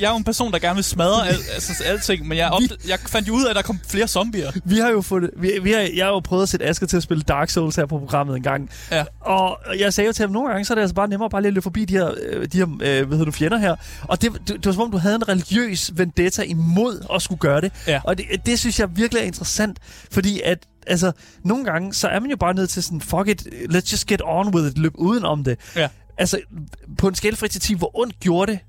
[0.00, 2.62] jeg er jo en person, der gerne vil smadre al, altså, alting, men jeg, op,
[2.88, 4.50] jeg fandt jo ud af, at der kom flere zombier.
[4.64, 6.96] Vi har jo fået, vi, vi har, jeg har jo prøvet at sætte Asger til
[6.96, 8.70] at spille Dark Souls her på programmet en gang.
[8.90, 9.04] Ja.
[9.20, 11.42] Og jeg sagde jo til ham, nogle gange så er det altså bare nemmere bare
[11.42, 13.76] lige at løbe forbi de her, øh, de her øh, hvad hedder du, fjender her.
[14.02, 17.38] Og det, det, det var som om, du havde en religiøs vendetta imod at skulle
[17.38, 17.72] gøre det.
[17.86, 18.00] Ja.
[18.04, 19.78] Og det, det synes jeg virkelig er interessant,
[20.10, 21.12] fordi at altså,
[21.44, 24.22] nogle gange, så er man jo bare nødt til sådan, fuck it, let's just get
[24.24, 25.58] on with it, løb udenom det.
[25.76, 25.88] Ja.
[26.18, 26.40] Altså,
[26.98, 28.60] på en 1 til 10, hvor ondt gjorde det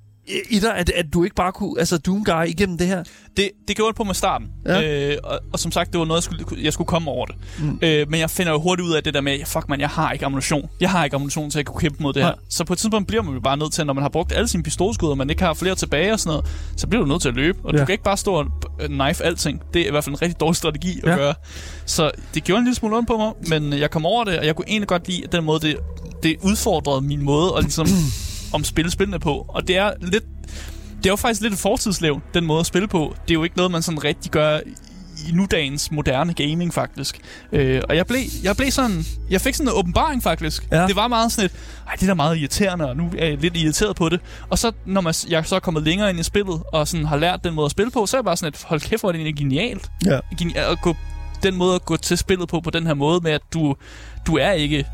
[0.50, 3.04] i- dig, at, at du ikke bare kunne, altså Doomguy igennem det her?
[3.38, 4.48] Det, det gjorde det på med starten.
[4.66, 5.10] Ja.
[5.12, 7.36] Øh, og, og som sagt, det var noget, jeg skulle, jeg skulle komme over det.
[7.60, 7.80] Mm.
[7.82, 10.12] Øh, men jeg finder jo hurtigt ud af det der med, fuck man, jeg har
[10.12, 10.70] ikke ammunition.
[10.82, 12.30] Jeg har ikke ammunition til at kunne kæmpe mod det Nej.
[12.30, 12.36] her.
[12.50, 14.48] Så på et tidspunkt bliver man jo bare nødt til, når man har brugt alle
[14.48, 16.46] sine pistolskud, og man ikke har flere tilbage og sådan noget,
[16.78, 17.58] så bliver du nødt til at løbe.
[17.64, 17.80] Og Ja.
[17.80, 18.46] du kan ikke bare stå og
[18.82, 19.62] øh, knife alting.
[19.74, 21.16] Det er i hvert fald en rigtig dårlig strategi at Ja.
[21.16, 21.34] gøre.
[21.86, 23.32] Så det gjorde en lille smule ondt på mig,
[23.62, 25.78] men jeg kom over det, og jeg kunne egentlig godt lide den måde, det,
[26.24, 27.88] det udfordrede min måde at ligesom
[28.54, 29.46] om spille spillene på.
[29.48, 30.24] Og det er lidt
[30.98, 33.16] det er jo faktisk lidt et fortidslev, den måde at spille på.
[33.22, 34.60] Det er jo ikke noget, man sådan rigtig gør
[35.28, 37.20] i nudagens moderne gaming, faktisk.
[37.52, 39.06] Øh, og jeg blev, jeg blev sådan...
[39.30, 40.68] Jeg fik sådan en åbenbaring, faktisk.
[40.72, 40.88] Ja.
[40.88, 41.56] Det var meget sådan et...
[41.88, 44.20] Ej, det er da meget irriterende, og nu er jeg lidt irriteret på det.
[44.50, 47.18] Og så, når man, jeg så er kommet længere ind i spillet, og sådan har
[47.18, 48.64] lært den måde at spille på, så er jeg bare sådan et...
[48.64, 49.90] Hold kæft, hvor er det egentlig genialt.
[50.06, 50.20] Ja.
[50.42, 50.96] Geni- at gå,
[51.44, 53.76] den måde at gå til spillet på, på den her måde, med at du,
[54.28, 54.86] du er ikke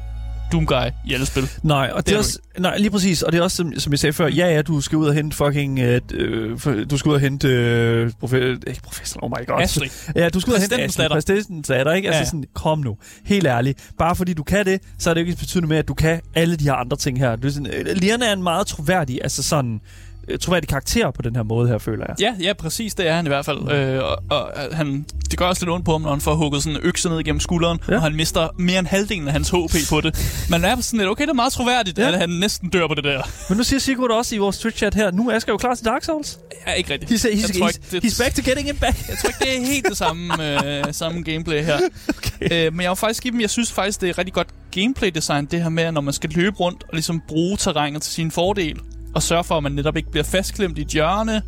[0.52, 1.50] Doomguy i alle spil.
[1.64, 3.92] Nej, og det, Det er også, nej, lige præcis, og det er også, som, som
[3.94, 7.10] jeg sagde før, ja, ja, du skal ud og hente fucking, øh, øh, du skal
[7.10, 9.62] ud og hente, øh, profe, ikke professor, oh my god.
[9.62, 9.90] Astrid.
[10.16, 11.10] Ja, du skal ud og hente datter.
[11.16, 12.08] præsidentens datter, ikke?
[12.08, 12.26] Altså Ja.
[12.26, 13.90] sådan, kom nu, helt ærligt.
[13.98, 16.22] Bare fordi du kan det, så er det jo ikke betydende med, at du kan
[16.36, 17.36] alle de her andre ting her.
[17.36, 19.82] Du er sådan, øh, Liana er en meget troværdig, altså sådan,
[20.38, 22.16] troværdig karakter på den her måde her, føler jeg.
[22.20, 23.72] Ja, ja, præcis, det er han i hvert fald.
[23.72, 26.36] Øh, og, og øh, han, det gør også lidt ondt på ham, når han får
[26.36, 27.96] hugget sådan en økse ned igennem skulderen, Ja.
[27.96, 30.46] og han mister mere end halvdelen af hans HP på det.
[30.50, 32.08] Man er sådan lidt, okay, det er meget troværdigt, Ja.
[32.12, 33.22] at han næsten dør på det der.
[33.50, 35.86] Men nu siger Sigurd også i vores Twitch-chat her, nu er Asger jo klar til
[35.86, 36.40] Dark Souls.
[36.68, 37.12] Ja, ikke rigtigt.
[37.26, 39.10] He's, he's, he's, det- he's back to getting it back.
[39.10, 40.34] Jeg tror ikke, det er helt det samme,
[40.78, 41.80] øh, samme gameplay her.
[42.18, 42.68] Okay.
[42.68, 45.46] Øh, men jeg vil faktisk give dem, jeg synes faktisk, det er rigtig godt gameplay-design,
[45.46, 48.80] det her med, når man skal løbe rundt og ligesom bruge terrænet til sin fordel,
[49.16, 51.42] og sørge for, at man netop ikke bliver fastklemt i et hjørne.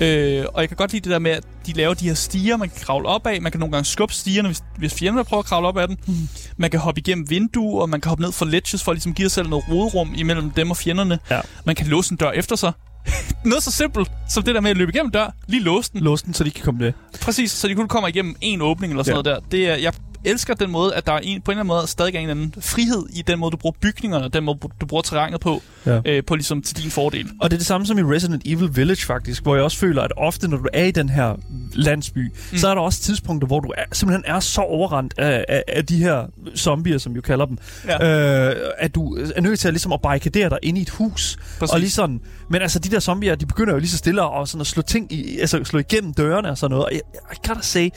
[0.00, 2.56] Øh, og jeg kan godt lide det der med, at de laver de her stiger,
[2.56, 3.42] man kan kravle op af.
[3.42, 5.96] Man kan nogle gange skubbe stigerne, hvis, hvis fjenderne prøver at kravle op af den.
[6.06, 6.28] Mm.
[6.56, 9.14] Man kan hoppe igennem vinduer, og man kan hoppe ned for ledges, for at ligesom
[9.14, 11.18] give sig selv noget rodrum imellem dem og fjenderne.
[11.30, 11.40] Ja.
[11.66, 12.72] Man kan låse en dør efter sig.
[13.44, 16.22] noget så simpelt som det der med at løbe igennem dør, lige låse den, Lås
[16.22, 16.92] den, så de kan komme med.
[17.20, 19.22] Præcis, så de kun kommer igennem en åbning eller sådan ja.
[19.22, 19.48] noget der.
[19.50, 19.92] Det er, jeg
[20.24, 22.30] elsker den måde, at der er en, på en eller anden måde stadig er en
[22.30, 25.40] eller anden frihed i den måde, du bruger bygningerne, og den måde, du bruger terrænet
[25.40, 26.00] på, Ja.
[26.06, 27.26] øh, på ligesom til din fordel.
[27.40, 30.02] Og det er det samme som i Resident Evil Village faktisk, hvor jeg også føler,
[30.02, 31.34] at ofte når du er i den her
[31.72, 32.58] landsby, mm.
[32.58, 35.86] så er der også tidspunkter, hvor du er, simpelthen er så overrendt af, af, af
[35.86, 36.26] de her
[36.56, 38.48] zombier, som vi jo kalder dem, Ja.
[38.50, 41.36] øh, at du er nødt til at, ligesom at barrikadere dig ind i et hus.
[41.58, 41.72] Præcis.
[41.72, 44.48] Og lige sådan, men altså de der zombier, de begynder jo lige så stille at,
[44.48, 46.84] sådan at slå ting i, altså slå igennem dørene og sådan noget.
[46.86, 47.00] Og jeg,
[47.32, 47.90] I gotta say,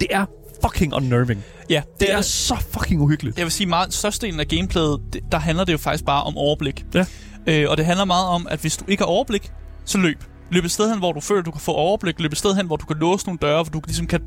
[0.00, 0.24] det er
[0.62, 1.44] fucking unnerving.
[1.70, 3.36] Ja, Det er så fucking uhyggeligt.
[3.38, 6.36] Jeg vil sige, meget størstedelen af gameplayet, det, der handler det jo faktisk bare om
[6.36, 6.84] overblik.
[6.94, 7.04] Ja.
[7.46, 9.50] Øh, og det handler meget om, at hvis du ikke har overblik,
[9.84, 10.24] så løb.
[10.50, 12.20] Løb et sted hen, hvor du føler, du kan få overblik.
[12.20, 14.20] Løb et sted hen, hvor du kan låse nogle døre, hvor du ligesom kan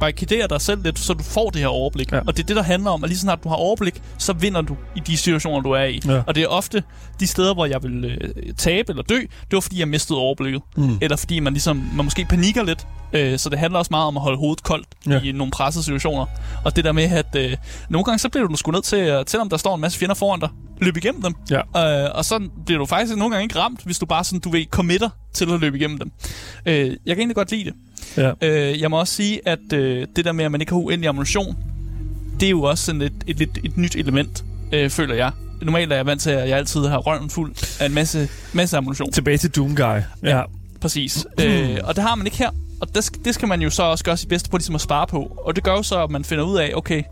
[0.00, 2.12] barrikadere, dig selv lidt, så du får det her overblik.
[2.12, 2.20] Ja.
[2.26, 4.32] Og det er det, der handler om, at lige så snart du har overblik, så
[4.32, 6.00] vinder du i de situationer, du er i.
[6.06, 6.22] Ja.
[6.26, 6.82] Og det er ofte
[7.20, 10.62] de steder, hvor jeg vil øh, tabe eller dø, det var fordi, jeg mistede overblikket.
[10.76, 10.98] Mm.
[11.00, 12.86] Eller fordi man ligesom, man måske panikker lidt.
[13.16, 15.12] Øh, så det handler også meget om at holde hovedet koldt Ja.
[15.12, 15.20] ja.
[15.20, 16.26] i nogle pressede situationer.
[16.64, 17.56] Og det der med, at øh,
[17.88, 20.14] nogle gange så bliver du sgu nødt til, at selvom der står en masse fjender
[20.14, 20.48] foran dig,
[20.80, 21.34] løbe igennem dem.
[21.50, 22.04] Ja.
[22.04, 24.50] Øh, og så bliver du faktisk nogle gange ikke ramt, hvis du bare sådan, du
[24.50, 26.10] ved, committer til at løbe igennem dem.
[26.66, 27.74] Øh, jeg kan egentlig godt lide det.
[28.16, 28.32] Ja.
[28.42, 31.08] Øh, jeg må også sige, at øh, det der med, at man ikke har uendelig
[31.08, 31.56] ammunition,
[32.40, 35.30] det er jo også sådan et, et, et, et nyt element, øh, føler jeg.
[35.62, 38.76] Normalt er jeg vant til, at jeg altid har røven fuld af en masse, masse
[38.76, 39.12] ammunition.
[39.12, 39.98] Tilbage til Doom Guy.
[40.22, 40.42] Ja.
[40.80, 41.26] Præcis.
[41.40, 42.50] øh, og det har man ikke her.
[42.80, 45.06] Og det, det skal man jo så også gøre sit bedste på ligesom at spare
[45.06, 45.42] på.
[45.44, 47.02] Og det gør jo så, at man finder ud af, okay,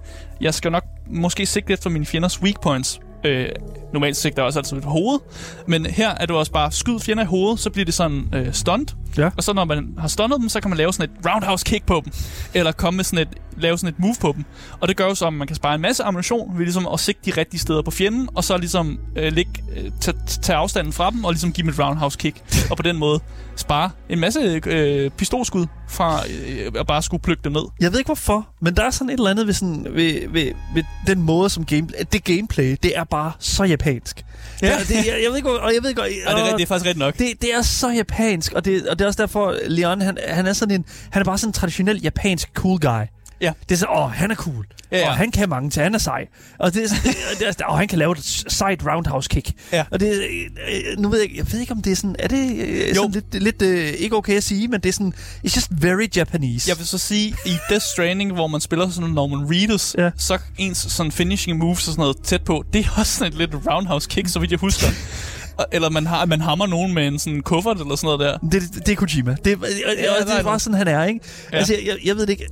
[0.40, 3.00] jeg skal nok måske sigte lidt for mine fjenders weak points.
[3.24, 3.48] Øh,
[3.92, 5.20] normalt sigter jeg også altid lidt på hovedet.
[5.66, 8.52] Men her er du også bare skyd fjender i hovedet, så bliver det sådan øh,
[8.52, 8.96] stunt.
[9.18, 9.30] Ja.
[9.36, 11.86] Og så når man har stunnet dem, så kan man lave sådan et roundhouse kick
[11.86, 12.12] på dem.
[12.54, 14.44] Eller komme med sådan et, lave sådan et move på dem.
[14.80, 17.00] Og det gør jo så, at man kan spare en masse ammunition ved ligesom at
[17.00, 20.92] sigte de rigtige steder på fjenden, og så ligesom øh, ligge, øh, tage, tage afstanden
[20.92, 22.66] fra dem, og ligesom give dem et roundhouse kick.
[22.70, 23.20] og på den måde
[23.56, 27.62] spare en masse øh, pistolskud fra øh, at bare skulle plukke dem ned.
[27.80, 30.52] Jeg ved ikke hvorfor, men der er sådan et eller andet ved, sådan, ved, ved,
[30.74, 34.24] ved den måde, som game, det gameplay, det er bare så japansk.
[34.62, 34.78] Ja.
[34.78, 36.62] Det, det, jeg, jeg ved ikke, og jeg ved ikke, og, Og det, er, det
[36.62, 37.18] er faktisk rigtigt nok.
[37.18, 40.46] det, det er så japansk, og det, og det er også derfor, Leon, han, han
[40.46, 43.06] er sådan en, han er bare sådan en traditionel japansk cool guy.
[43.40, 43.52] Ja.
[43.68, 44.66] Det er sådan, åh, han er cool.
[44.92, 45.08] Ja, ja.
[45.08, 46.26] Og han kan mange til, han er sej.
[46.58, 47.02] Og det er sådan,
[47.38, 49.52] det, er, sådan, åh, han kan lave et sejt roundhouse kick.
[49.72, 49.84] Ja.
[49.90, 52.56] Og det, øh, nu ved jeg, jeg ved ikke, om det er sådan, er det
[52.56, 52.94] øh, Jo.
[52.94, 55.12] sådan lidt, lidt øh, ikke okay at sige, men det er sådan,
[55.46, 56.68] it's just very Japanese.
[56.70, 60.10] Jeg vil så sige, i Death Stranding, hvor man spiller sådan Norman Reedus, ja.
[60.16, 63.38] så ens sådan finishing moves og sådan noget tæt på, det er også sådan et
[63.38, 64.86] lidt roundhouse kick, så vidt jeg husker.
[65.56, 68.48] Og- eller man, har, man hammer nogen med en sådan kuffert eller sådan noget der.
[68.60, 69.36] Det, det, det er Kojima.
[69.44, 71.20] Det, ja, Ja, ja, det er bare sådan, han er, ikke?
[71.24, 71.48] Ja.
[71.52, 71.58] Ja.
[71.58, 72.46] Altså, jeg, jeg, ved det ikke.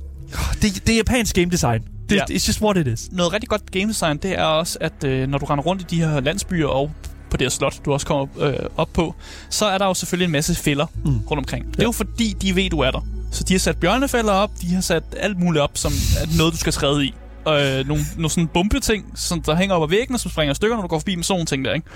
[0.61, 1.81] Det, det er japansk game design.
[2.09, 2.23] Det, Ja.
[2.29, 3.09] It's just what it is.
[3.11, 5.85] Noget rigtig godt game design, det er også, at øh, når du render rundt i
[5.95, 6.91] de her landsbyer og
[7.29, 9.15] på det her slot, du også kommer øh, op på,
[9.49, 11.11] så er der jo selvfølgelig en masse fælder Mm.
[11.31, 11.71] rundt omkring.
[11.71, 13.05] Det er jo fordi, de ved, du er der.
[13.31, 16.53] Så de har sat bjørnefælder op, de har sat alt muligt op, som er noget,
[16.53, 17.13] du skal træde i.
[17.47, 20.75] Øh, nogle, nogle sådan bombeting, som der hænger op ad væggene, som springer i stykker,
[20.75, 21.87] når du går forbi med sådan nogle ting der, ikke?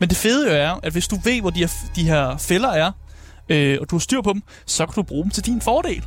[0.00, 2.68] Men det fede jo er, at hvis du ved, hvor de her, de her fælder
[2.68, 2.92] er,
[3.48, 6.04] øh, og du har styr på dem, så kan du bruge dem til din fordel.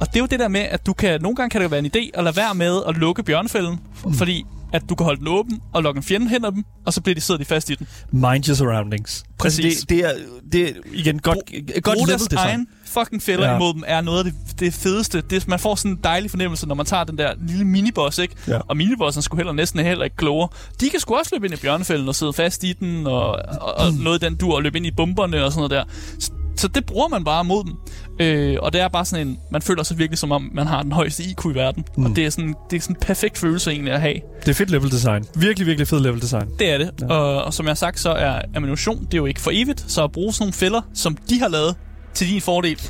[0.00, 1.80] Og det er jo det der med, at du kan, nogle gange kan det være
[1.80, 4.14] en idé at lade være med at lukke bjørnefælden, mm.
[4.14, 6.92] fordi at du kan holde den åben og lokke en fjende hen ad dem, og
[6.92, 7.88] så bliver de sidder de fast i den.
[8.10, 9.24] Mind your surroundings.
[9.38, 9.64] Præcis.
[9.64, 10.12] Altså, det, det, er,
[10.52, 11.38] det er igen godt,
[11.82, 12.38] godt Brug level design.
[12.38, 13.56] egen fucking fælder Ja.
[13.56, 15.20] imod dem er noget af det, det fedeste.
[15.20, 18.34] Det, man får sådan en dejlig fornemmelse, når man tager den der lille miniboss, ikke?
[18.48, 18.58] Ja.
[18.68, 20.48] Og minibossen skulle heller næsten heller ikke klogere.
[20.80, 23.26] De kan sgu også løbe ind i bjørnefælden og sidde fast i den, og,
[23.60, 23.98] og, og Mm.
[24.00, 25.84] noget den dur, og løbe ind i bomberne og sådan noget der.
[26.56, 27.72] Så, det bruger man bare mod dem.
[28.20, 30.82] Øh, og det er bare sådan en, man føler sig virkelig som om, man har
[30.82, 31.84] den højeste IQ i verden.
[31.96, 32.04] Mm.
[32.04, 34.14] Og det er sådan, det er sådan en perfekt følelse egentlig at have.
[34.40, 35.24] Det er fedt level design.
[35.36, 36.48] Virkelig, virkelig fed level design.
[36.58, 36.90] Det er det.
[37.00, 37.06] Ja.
[37.06, 39.84] Og, og som jeg har sagt, så er ammunition, det er jo ikke for evigt.
[39.88, 41.74] Så at bruge sådan nogle fælder, som de har lavet
[42.14, 42.80] til din fordel.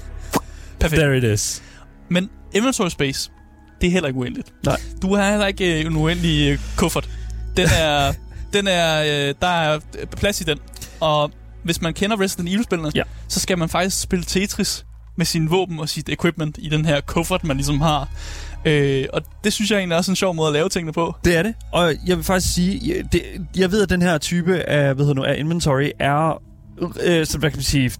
[0.80, 1.00] Perfekt.
[1.00, 1.62] There it is.
[2.08, 3.30] Men inventory space,
[3.80, 4.52] det er heller ikke uendeligt.
[4.64, 4.80] Nej.
[5.02, 7.08] Du har heller ikke øh, en uendelig øh, kuffert.
[7.56, 8.12] Den er,
[8.54, 9.78] den er, øh, der er
[10.16, 10.58] plads i den.
[11.00, 11.30] Og
[11.64, 13.02] hvis man kender Resident Evil-spillene, Ja.
[13.28, 14.84] så skal man faktisk spille Tetris
[15.16, 18.08] med sine våben og sit equipment i den her kuffert, man ligesom har.
[18.64, 21.14] Øh, og det synes jeg egentlig er også en sjov måde at lave tingene på.
[21.24, 21.54] Det er det.
[21.72, 23.22] Og jeg vil faktisk sige, jeg, det,
[23.56, 26.42] jeg ved, at den her type af, hvad hedder nu, af inventory er,
[27.04, 27.90] øh, så hvad kan man sige,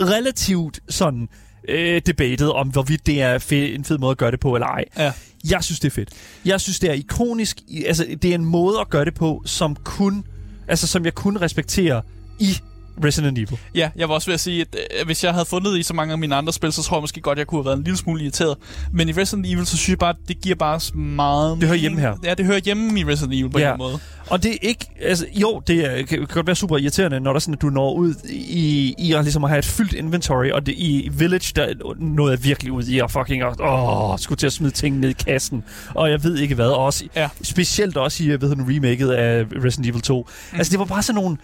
[0.00, 1.28] relativt sådan
[1.68, 4.66] øh, debatet om, hvorvidt det er fed, en fed måde at gøre det på eller
[4.66, 4.84] ej.
[4.98, 5.12] Ja.
[5.50, 6.08] Jeg synes, det er fedt.
[6.44, 7.60] Jeg synes, det er ikonisk.
[7.86, 10.24] Altså, det er en måde at gøre det på, som kun,
[10.68, 12.00] altså, som jeg kun respekterer
[12.38, 12.58] i
[13.04, 13.58] Resident Evil.
[13.74, 15.82] Ja, jeg var også ved at sige, at øh, hvis jeg havde fundet det i
[15.82, 17.76] så mange af mine andre spil, så tror jeg måske godt, jeg kunne have været
[17.76, 18.56] en lille smule irriteret.
[18.92, 21.60] Men i Resident Evil, så synes jeg bare, at det giver bare så meget...
[21.60, 22.14] Det hører hjemme her.
[22.24, 23.72] Ja, det hører hjemme i Resident Evil på Ja.
[23.72, 23.98] en måde.
[24.30, 24.86] Og det er ikke...
[25.00, 27.70] Altså, jo, det er, kan kan godt være super irriterende, når der sådan, at du
[27.70, 31.52] når ud i, i at, ligesom at have et fyldt inventory, og det, i Village,
[31.56, 31.66] der
[31.98, 33.42] nåede jeg virkelig ud i at fucking...
[33.60, 35.64] Åh, skulle til at smide ting ned i kassen.
[35.94, 36.66] Og jeg ved ikke hvad.
[36.68, 37.28] Og også, Ja.
[37.42, 40.28] Specielt også i, hvad hedder den, remaket af Resident Evil 2.
[40.52, 40.58] Mm.
[40.58, 41.36] Altså, det var bare sådan nogle...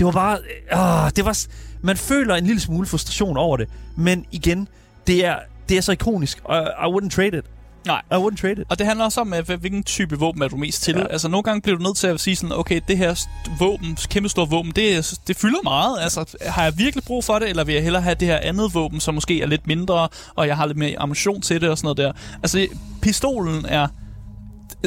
[0.00, 0.38] Det var bare...
[0.72, 1.38] Åh, det var,
[1.82, 3.68] man føler en lille smule frustration over det.
[3.96, 4.68] Men igen,
[5.06, 5.36] det er,
[5.68, 6.38] det er så ikonisk.
[6.44, 7.44] Og I wouldn't trade it.
[7.86, 8.02] Nej.
[8.12, 8.66] I wouldn't trade it.
[8.68, 10.96] Og det handler også om, hvil- hvilken type våben er du mest til.
[10.96, 11.06] Ja.
[11.06, 13.24] Altså, nogle gange bliver du nødt til at sige sådan, okay, det her
[13.58, 15.96] våben, kæmpe store våben, det, det fylder meget.
[16.00, 18.74] Altså, har jeg virkelig brug for det, eller vil jeg hellere have det her andet
[18.74, 21.78] våben, som måske er lidt mindre, og jeg har lidt mere ammunition til det og
[21.78, 22.12] sådan noget der.
[22.42, 22.66] Altså,
[23.02, 23.86] pistolen er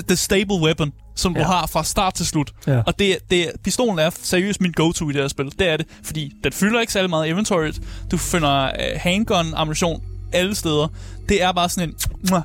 [0.08, 1.42] the stable weapon, som ja.
[1.42, 2.52] Du har fra start til slut.
[2.68, 2.82] Ja.
[2.86, 5.46] Og det, det, pistolen er seriøst min go-to i det her spil.
[5.60, 7.82] Det er det, fordi den fylder ikke særlig meget inventoryet.
[8.12, 10.02] Du finder uh, handgun-ammunition
[10.34, 10.88] alle steder.
[11.30, 11.96] Det er bare sådan en...
[12.30, 12.42] Mwah.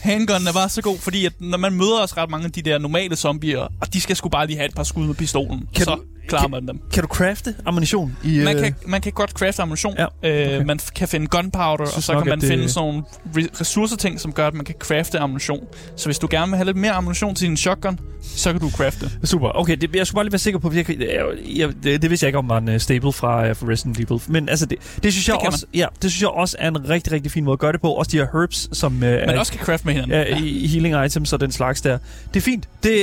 [0.00, 2.62] Handgunnen er bare så god, fordi at når man møder også ret mange af de
[2.62, 5.68] der normale zombier, og de skal sgu bare lige have et par skud med pistolen,
[5.74, 6.80] Kan så du- klarer kan- man dem.
[6.92, 8.16] Kan du crafte ammunition?
[8.24, 9.94] I, Man øh, kan, man kan godt crafte ammunition.
[9.98, 10.08] Ja, øh,
[10.56, 10.64] okay.
[10.66, 13.02] man f- kan finde gunpowder, og så nok, kan man det- finde sådan nogle
[13.36, 15.64] re- ressourceting, som gør, at man kan crafte ammunition.
[15.96, 18.70] Så hvis du gerne vil have lidt mere ammunition til din shotgun, så kan du
[18.70, 19.10] crafte.
[19.24, 19.50] Super.
[19.54, 21.24] Okay, det, jeg skulle bare lige være sikker på, at jeg, jeg,
[21.56, 23.98] jeg, det, det vidste jeg ikke om var en uh, stable fra, uh, fra Resident
[24.00, 24.20] Evil.
[24.28, 26.88] Men altså, det, det synes jeg Det også, ja, det synes jeg også er en
[26.88, 27.92] rigtig, rigtig fin måde at gøre det på.
[27.92, 30.18] Også de her herbs, som uh, Man er, også kan craft med hinanden.
[30.18, 31.98] Ja, i healing items og den slags der.
[32.34, 32.68] Det er fint.
[32.82, 32.98] Det,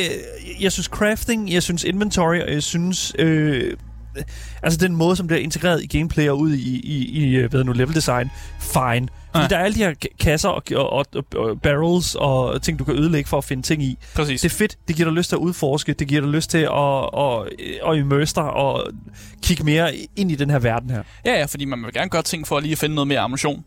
[0.62, 3.14] jeg synes crafting, jeg synes inventory, og jeg synes...
[3.20, 3.74] Øh,
[4.64, 7.64] altså den måde, som bliver integreret i gameplay og ud i, i, i øh, hvad
[7.64, 8.30] nu, level design,
[8.60, 9.08] fine.
[9.36, 9.48] Fordi Ja.
[9.48, 12.96] der er alle de her kasser og, og, og, og barrels og ting, du kan
[12.96, 13.98] ødelægge for at finde ting i.
[14.16, 14.42] Præcis.
[14.42, 14.78] Det er fedt.
[14.88, 15.94] Det giver dig lyst til at udforske.
[15.94, 18.88] Det giver dig lyst til at, at, at immerse dig og
[19.44, 21.04] kigge mere ind i den her verden her.
[21.26, 23.64] Ja, ja, fordi man vil gerne gøre ting for at lige finde noget mere ammunition.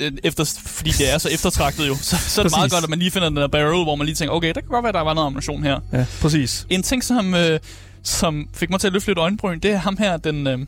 [0.00, 1.94] Øh, Efter, fordi det er så eftertragtet jo.
[1.94, 4.04] Så, så er det meget godt, at man lige finder den der barrel, hvor man
[4.06, 5.80] lige tænker, okay, der kan godt være, der var noget ammunition her.
[5.92, 6.66] Ja, præcis.
[6.70, 7.60] En ting, som, øh,
[8.02, 10.58] som fik mig til at løfte lidt øjenbryn, det er ham her, den, øh,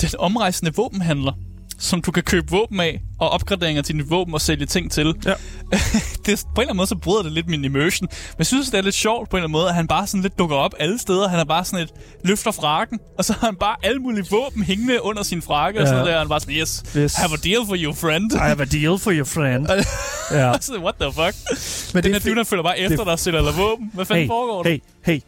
[0.00, 1.32] den omrejsende våbenhandler
[1.78, 5.14] som du kan købe våben af, og opgraderinger til dit våben og sælge ting til.
[5.26, 5.32] Ja.
[6.26, 8.08] det, på en eller anden måde, så bryder det lidt min immersion.
[8.10, 10.06] Men jeg synes, det er lidt sjovt på en eller anden måde, at han bare
[10.06, 11.28] sådan lidt dukker op alle steder.
[11.28, 11.90] Han er bare sådan et
[12.24, 15.82] løfter frakken, og så har han bare alle mulige våben hængende under sin frakke, ja.
[15.82, 16.12] og sådan der.
[16.14, 17.14] Og han bare sådan, yes, Yes.
[17.14, 18.32] have a deal for you, friend.
[18.32, 19.66] I have a deal for your friend.
[20.30, 20.50] ja.
[20.54, 21.34] Og så, what the fuck?
[21.94, 23.90] Men Den det her er der følger bare efter dig og sælger dig våben.
[23.94, 24.70] Hvad fanden hey, foregår der?
[24.70, 25.20] hey, hey.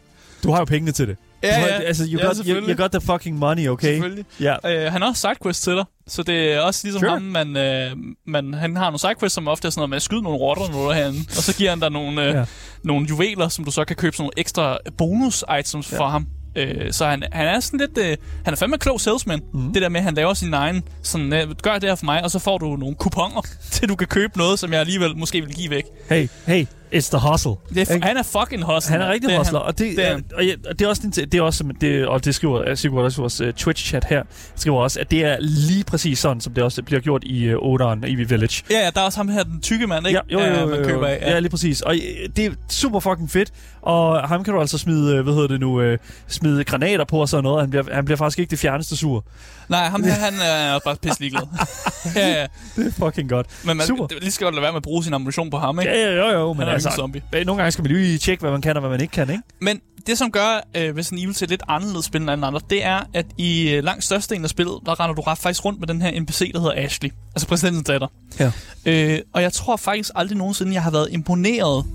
[0.43, 1.17] Du har jo pengene til det.
[1.43, 1.65] Ja, ja.
[1.65, 3.87] Altså, you, Ja, got, you, you got the fucking money, okay?
[3.87, 4.25] Selvfølgelig.
[4.39, 4.85] Ja.
[4.85, 7.11] Øh, han har også sidequests til dig, så det er også ligesom Sure.
[7.11, 7.91] ham, man, øh,
[8.27, 10.71] man, han har nogle sidequests, som ofte er sådan noget med at skyde nogle rotter
[10.71, 12.45] noget herinde, og så giver han dig nogle, øh, ja.
[12.83, 15.99] nogle juveler, som du så kan købe sådan nogle ekstra bonus-items ja.
[15.99, 16.27] for ham.
[16.55, 17.97] Øh, så han, han er sådan lidt...
[17.97, 19.41] Øh, han er fandme klog salesman.
[19.53, 19.73] Mm.
[19.73, 20.83] Det der med, at han laver sin egen...
[21.03, 23.41] Sådan, øh, gør det her for mig, og så får du nogle kuponer,
[23.71, 25.83] til du kan købe noget, som jeg alligevel måske vil give væk.
[26.09, 27.51] Hey, hey, it's the hustle.
[27.69, 28.07] Det er, Ikke?
[28.07, 28.97] han er fucking hustler.
[28.97, 29.67] Han er rigtig det hustler, han.
[29.67, 30.23] og det, Det er han.
[30.35, 33.03] og, ja, og det er også, det er også som det, og det skriver Sigurd
[33.03, 34.23] også i vores uh, Twitch-chat her,
[34.55, 37.61] skriver også, at det er lige præcis sådan, som det også bliver gjort i uh,
[37.63, 38.63] Oderen, i Village.
[38.71, 40.21] Ja, ja, der er også ham her, den tykke mand, ikke?
[40.29, 41.19] Ja, jo, jo, jo, man køber af.
[41.21, 41.31] Ja.
[41.31, 41.81] ja, lige præcis.
[41.81, 43.51] Og øh, det er super fucking fedt.
[43.81, 45.97] Og ham kan du altså smide, øh, hvad hedder det nu, øh,
[46.27, 47.61] smide granater på og sådan noget.
[47.61, 49.25] Han bliver, han bliver faktisk ikke det fjerneste sur.
[49.69, 51.41] Nej, ham her, han er bare pisse ligeglad.
[52.15, 52.45] ja, ja.
[52.75, 53.47] Det er fucking godt.
[53.65, 54.07] Men man Super.
[54.07, 55.91] det, lige skal godt lade være med at bruge sin ammunition på ham, ikke?
[55.91, 57.21] Ja, ja, jo, jo, men Han er altså, zombie.
[57.35, 59.29] øh, nogle gange skal man lige tjekke, hvad man kan og hvad man ikke kan,
[59.29, 59.43] ikke?
[59.61, 62.85] Men det, som gør øh, Resident Evil til et lidt anderledes spil end andre, det
[62.85, 65.87] er, at i øh, langt størstedelen af spillet, der render du ret faktisk rundt med
[65.87, 67.09] den her NPC, der hedder Ashley.
[67.35, 68.07] Altså præsidentens datter.
[68.39, 68.51] Ja.
[68.85, 71.85] Øh, og jeg tror faktisk aldrig nogensinde, jeg har været imponeret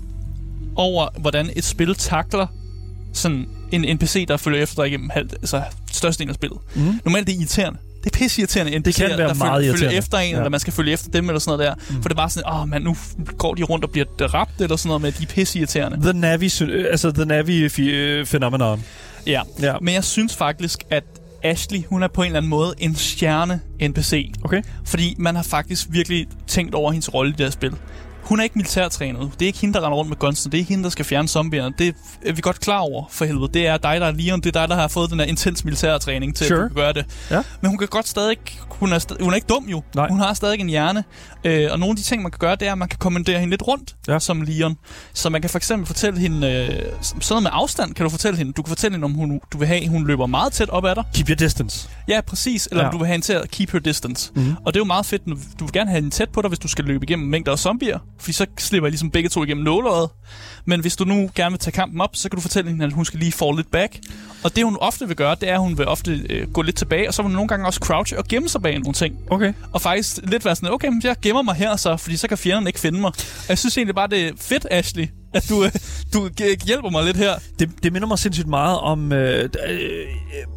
[0.75, 2.47] over, hvordan et spil takler
[3.13, 6.59] sådan en NPC, der følger efter dig igennem halvt, altså størstedelen af spillet.
[6.75, 6.99] Mm.
[7.05, 7.79] Normalt det er irriterende.
[8.05, 10.37] Det er pisse irriterende, NPC'er, kan være der meget følger, følger efter en, Ja.
[10.37, 11.93] eller man skal følge efter dem, eller sådan noget der.
[11.95, 12.01] Mm.
[12.01, 12.95] For det er bare sådan, åh oh, man, nu
[13.37, 16.01] går de rundt og bliver dræbt, eller sådan noget med, de er pisse irriterende.
[16.01, 18.27] The Navi, øh, altså The Navi fi- øh.
[19.27, 19.41] Ja.
[19.61, 19.73] Ja.
[19.81, 21.03] Men jeg synes faktisk, at
[21.43, 24.31] Ashley, hun er på en eller anden måde en stjerne NPC.
[24.43, 24.61] Okay.
[24.85, 27.71] Fordi man har faktisk virkelig tænkt over hendes rolle i det her spil.
[28.25, 29.31] Hun er ikke militærtrænet.
[29.33, 30.51] Det er ikke hende, der render rundt med gunsen.
[30.51, 31.73] Det er ikke hende, der skal fjerne zombierne.
[31.77, 31.95] Det
[32.25, 33.49] er vi godt klar over, for helvede.
[33.53, 34.39] Det er dig, der er Leon.
[34.41, 36.63] Det er dig, der har fået den her intens militærtræning til Sure.
[36.63, 37.05] at kunne gøre det.
[37.31, 37.41] Ja.
[37.61, 38.37] Men hun kan godt stadig...
[38.69, 39.83] Hun er, sta- hun er ikke dum jo.
[39.95, 40.09] Nej.
[40.09, 41.03] Hun har stadig en hjerne.
[41.43, 43.39] Øh, og nogle af de ting, man kan gøre, det er, at man kan kommandere
[43.39, 44.19] hende lidt rundt Ja.
[44.19, 44.77] som Leon.
[45.13, 46.47] Så man kan for eksempel fortælle hende...
[46.51, 46.69] Øh,
[47.01, 48.53] sådan noget med afstand kan du fortælle hende.
[48.53, 50.95] Du kan fortælle hende, om hun, du vil have, hun løber meget tæt op ad
[50.95, 51.03] dig.
[51.13, 51.89] Keep your distance.
[52.07, 52.67] Ja, præcis.
[52.71, 52.87] Eller Ja.
[52.87, 52.91] ja.
[52.91, 54.31] du vil have hende til at keep her distance.
[54.35, 54.55] Mm.
[54.65, 55.21] Og det er jo meget fedt.
[55.59, 57.59] Du vil gerne have hende tæt på dig, hvis du skal løbe igennem mængder af
[57.59, 57.99] zombier.
[58.19, 60.09] Fordi så slipper I ligesom begge to igennem nåløjet.
[60.65, 62.93] Men hvis du nu gerne vil tage kampen op, så kan du fortælle hende, at
[62.93, 63.99] hun skal lige fall lidt back.
[64.43, 66.75] Og det hun ofte vil gøre, det er, at hun vil ofte øh, gå lidt
[66.75, 67.07] tilbage.
[67.07, 69.15] Og så vil hun nogle gange også crouche og gemme sig bag nogle ting.
[69.31, 69.53] Okay.
[69.71, 72.37] Og faktisk lidt være sådan, okay, men jeg gemmer mig her så, fordi så kan
[72.37, 73.09] fjenderne ikke finde mig.
[73.09, 75.71] Og jeg synes egentlig bare, det er fedt, Ashley, at du, øh,
[76.13, 76.29] du
[76.65, 77.33] hjælper mig lidt her.
[77.59, 79.79] Det, det minder mig sindssygt meget om øh, øh,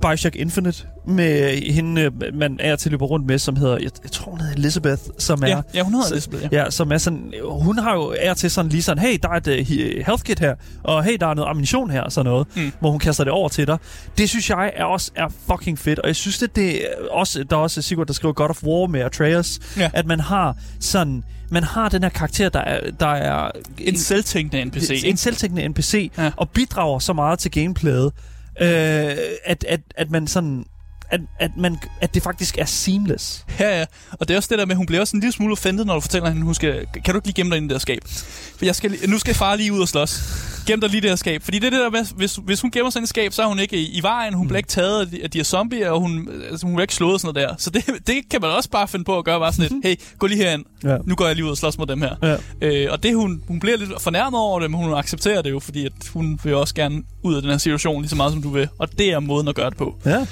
[0.03, 4.31] Bioshock Infinite, med hende, man er til løber rundt med, som hedder, jeg, jeg tror
[4.31, 5.49] hun hedder Elizabeth, som er...
[5.49, 6.65] Ja, ja hun hedder Elizabeth, ja.
[6.65, 9.35] Ja, som er sådan, hun har jo er til sådan lige sådan, hey, der er
[9.37, 10.55] et uh, health kit her,
[10.85, 12.73] og hey, der er noget ammunition her, og sådan noget, Mm.
[12.81, 13.79] hvor hun kaster det over til dig.
[14.19, 17.45] Det synes jeg er også er fucking fedt, og jeg synes, det, det er også,
[17.45, 19.91] der er også Sigurd, der skriver God of War med Atreus, Ja.
[19.95, 24.65] at man har sådan, man har den her karakter, der er, der er En selvtænkende
[24.65, 24.91] NPC.
[24.91, 25.19] en ikke?
[25.19, 26.31] selvtænkende NPC, Ja.
[26.37, 28.13] og bidrager så meget til gameplayet,
[28.61, 28.69] øh,
[29.45, 30.65] at, at, at man sådan...
[31.11, 33.45] At, at, man, at det faktisk er seamless.
[33.61, 33.85] Ja, ja.
[34.13, 35.85] Og det er også det der med, at hun bliver også en lille smule offended,
[35.85, 37.75] når du fortæller hende, hun skal, kan du ikke lige gemme dig inde i det
[37.75, 38.03] der skab?
[38.59, 40.23] For jeg skal, nu skal far lige ud og slås.
[40.67, 41.43] Gem dig lige det her skab.
[41.43, 43.43] Fordi det er det der med, hvis, hvis hun gemmer sig inde i skab, så
[43.43, 45.45] er hun ikke i, i vejen, hun bliver ikke taget af de, af de her
[45.45, 47.55] zombier, og hun, altså, hun bliver ikke slået sådan noget der.
[47.59, 50.17] Så det, det kan man også bare finde på at gøre, bare sådan lidt, hey,
[50.19, 50.65] gå lige herind.
[50.85, 50.97] Ja.
[51.05, 52.15] Nu går jeg lige ud og slås mod dem her.
[52.23, 52.37] Ja.
[52.63, 55.59] Øh, og det hun, hun bliver lidt fornærmet over det, men hun accepterer det jo,
[55.59, 58.43] fordi at hun vil også gerne ud af den her situation lige så meget, som
[58.43, 58.69] du vil.
[58.79, 59.97] Og det er måden at gøre det på.
[60.05, 60.27] Ja.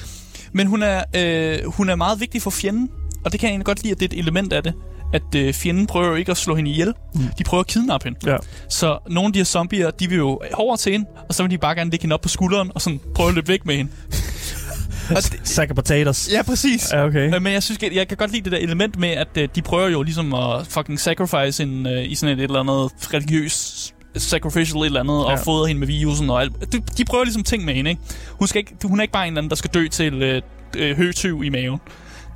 [0.53, 2.91] Men hun er, øh, hun er meget vigtig for fjenden,
[3.25, 4.75] og det kan jeg egentlig godt lide, at det er et element af det.
[5.15, 6.93] At øh, fjenden prøver jo ikke at slå hende ihjel.
[7.15, 7.21] Mm.
[7.39, 8.31] De prøver at kidnappe hende.
[8.31, 8.37] Ja.
[8.69, 11.51] Så nogle af de her zombier, de vil jo over til hende, og så vil
[11.51, 13.77] de bare gerne lægge hende op på skulderen, og sådan prøve at løbe væk med
[13.77, 13.93] hende.
[15.45, 16.29] Sack of potatoes.
[16.33, 16.93] ja, præcis.
[16.93, 17.35] Ja, okay.
[17.35, 19.49] Øh, Men jeg synes, jeg, jeg kan godt lide det der element med, at øh,
[19.55, 23.15] de prøver jo ligesom at fucking sacrifice en, øh, i sådan et, et eller andet
[23.15, 25.33] religiøs sacrificial et eller andet, ja.
[25.33, 26.73] Og fodre hende med virusen og alt.
[26.73, 28.03] De, de prøver ligesom ting med hende, ikke?
[28.31, 30.43] Hun, skal ikke, hun er ikke bare en eller anden, der skal dø til øh,
[30.77, 31.81] øh, høtyv i maven.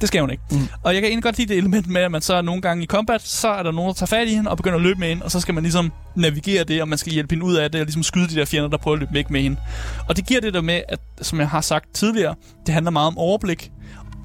[0.00, 0.42] Det skal hun ikke.
[0.50, 0.68] Mm.
[0.82, 2.86] Og jeg kan egentlig godt lide det element med, at man så nogle gange i
[2.86, 5.08] combat, så er der nogen, der tager fat i hende og begynder at løbe med
[5.08, 7.70] hende, og så skal man ligesom navigere det, og man skal hjælpe hende ud af
[7.70, 9.56] det, og ligesom skyde de der fjender, der prøver at løbe væk med hende.
[10.08, 12.34] Og det giver det der med, at, som jeg har sagt tidligere,
[12.66, 13.70] det handler meget om overblik.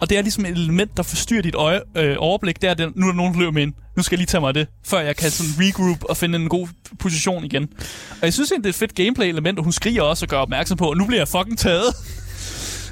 [0.01, 2.61] Og det er ligesom et element, der forstyrrer dit øje, øh, overblik.
[2.61, 3.73] Det er, det, nu er der nogen, der løber med ind.
[3.97, 6.39] Nu skal jeg lige tage mig af det, før jeg kan sådan regroup og finde
[6.39, 6.67] en god
[6.99, 7.63] position igen.
[8.11, 10.37] Og jeg synes egentlig, det er et fedt gameplay-element, og hun skriger også og gør
[10.37, 11.95] opmærksom på, at nu bliver jeg fucking taget.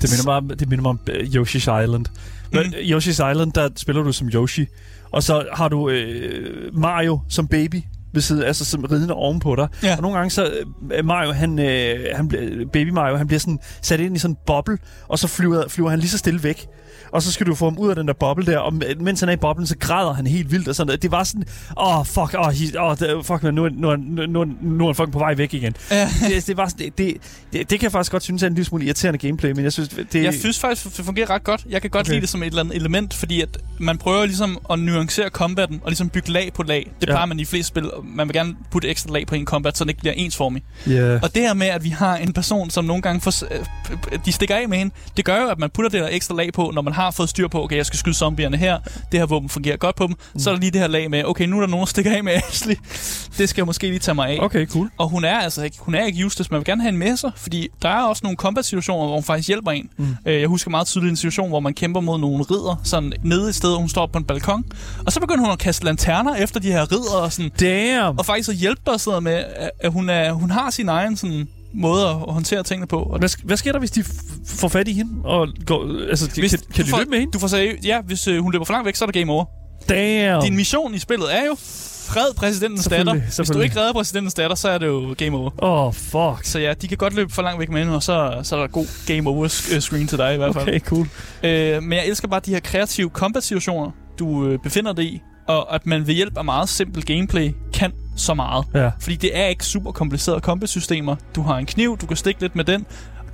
[0.02, 2.06] Det minder mig om, det minder mig om øh, Yoshi's Island.
[2.54, 2.60] Mm.
[2.60, 2.74] Mm.
[2.74, 4.66] Yoshi's Island, der spiller du som Yoshi.
[5.12, 7.82] Og så har du øh, Mario som baby
[8.14, 9.68] ved siden, altså som ridende ovenpå dig.
[9.84, 9.96] Ja.
[9.96, 10.54] Og nogle gange så,
[10.94, 12.28] øh, Mario, han, øh, han,
[12.74, 15.90] baby Mario, han bliver sådan sat ind i sådan en boble, og så flyver, flyver
[15.90, 16.66] han lige så stille væk.
[17.12, 19.30] Og så skal du få ham ud af den der boble der, og mens han
[19.30, 21.02] er i boblen, så græder han helt vildt og sådan noget.
[21.02, 21.44] Det var sådan,
[21.78, 24.46] åh, oh, fuck, åh, oh, oh, det- fuck, man, nu, er- nu, er- nu, nu,
[24.62, 25.74] nu er han fucking på vej væk igen.
[25.92, 26.10] Ja.
[26.30, 27.18] det, det, var, sådan- det, det,
[27.54, 29.74] det, det, kan jeg faktisk godt synes er en lille smule irriterende gameplay, men jeg
[29.74, 30.24] synes, det...
[30.24, 31.66] Jeg synes faktisk, det fungerer ret godt.
[31.70, 32.12] Jeg kan godt Okay.
[32.12, 35.80] lide det som et eller andet element, fordi at man prøver ligesom at nuancere combatten
[35.84, 36.92] og ligesom bygge lag på lag.
[37.02, 37.14] Det Ja.
[37.14, 37.74] plejer man i de fleste
[38.04, 40.64] Man vil gerne putte ekstra lag på en combat, så den ikke bliver ensformig.
[40.88, 41.20] Yeah.
[41.24, 44.32] Og det her med, at vi har en person, som nogle gange får, øh, de
[44.32, 46.72] stikker af med hende, det gør jo, at man putter det der ekstra lag på,
[46.74, 48.80] når man har fået styr på, okay, jeg skal skyde zombierne her,
[49.12, 50.40] det her våben fungerer godt på dem, mm.
[50.40, 52.16] så er der lige det her lag med, okay, nu er der nogen, der stikker
[52.16, 52.76] af med Ashley.
[53.38, 54.38] Det skal jeg måske lige tage mig af.
[54.42, 54.92] Okay, cool.
[54.98, 56.52] Og hun er altså ikke, hun er ikke useless.
[56.52, 59.24] Man vil gerne have en med sig, fordi der er også nogle combat-situationer, hvor hun
[59.24, 59.90] faktisk hjælper en.
[59.98, 60.16] Mm.
[60.26, 63.50] Øh, jeg husker meget tydeligt en situation, hvor man kæmper mod nogle ridder, sådan nede
[63.50, 64.64] i stedet, hun står på en balkon.
[65.06, 67.93] Og så begynder hun at kaste lanterner efter de her ridder, og, sådan, Damn!
[68.02, 69.44] Og faktisk at hjælpe dig noget med,
[69.80, 73.00] at- hun, er, hun har sin egen sådan, måde at håndtere tingene på.
[73.04, 74.04] Og Hvad, hvad sker der, hvis de
[74.48, 75.12] får fat i hende?
[75.24, 77.32] Og går, altså, hvis, kan, kan du de får, løbe med hende?
[77.32, 79.32] Du får seriøst, ja, hvis øh, hun løber for langt væk, så er der game
[79.32, 79.46] over.
[79.90, 80.42] Damn!
[80.42, 81.56] Din mission i spillet er jo,
[82.16, 83.14] red præsidentens datter.
[83.38, 85.52] Hvis du ikke redder præsidentens datter, så er det jo game over.
[85.64, 86.46] Åh, oh, fuck.
[86.46, 88.60] Så ja, de kan godt løbe for langt væk med hende, og så, så er
[88.60, 89.44] der god game over
[89.76, 90.68] øh, screen til dig i hvert fald.
[90.68, 91.08] Okay, cool.
[91.44, 95.76] Øh, men jeg elsker bare de her kreative combat-situationer, du øh, befinder dig i, og
[95.76, 98.66] at man ved hjælp af meget simpel gameplay kan så meget.
[98.74, 98.92] Ja.
[99.00, 101.16] Fordi det er ikke super komplicerede combat-systemer.
[101.36, 102.86] Du har en kniv, du kan stikke lidt med den.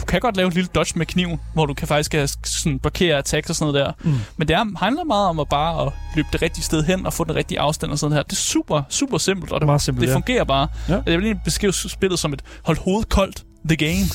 [0.01, 3.17] Du kan godt lave et lille dodge med kniven, hvor du kan faktisk sådan blokere
[3.17, 4.09] attacks og sådan noget der.
[4.09, 4.19] Mm.
[4.37, 7.13] Men det er, handler meget om at bare at løbe det rigtige sted hen og
[7.13, 8.23] få den rigtige afstand og sådan her.
[8.23, 10.15] Det er super, super simpelt, og det, Meget simpelt, det ja.
[10.15, 10.67] fungerer bare.
[10.89, 10.93] Ja.
[10.93, 14.05] Jeg vil egentlig beskrive spillet som et hold hovedet koldt, the game.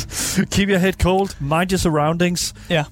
[0.52, 1.28] Keep your head cold.
[1.40, 2.54] Mind your surroundings.
[2.70, 2.84] Ja.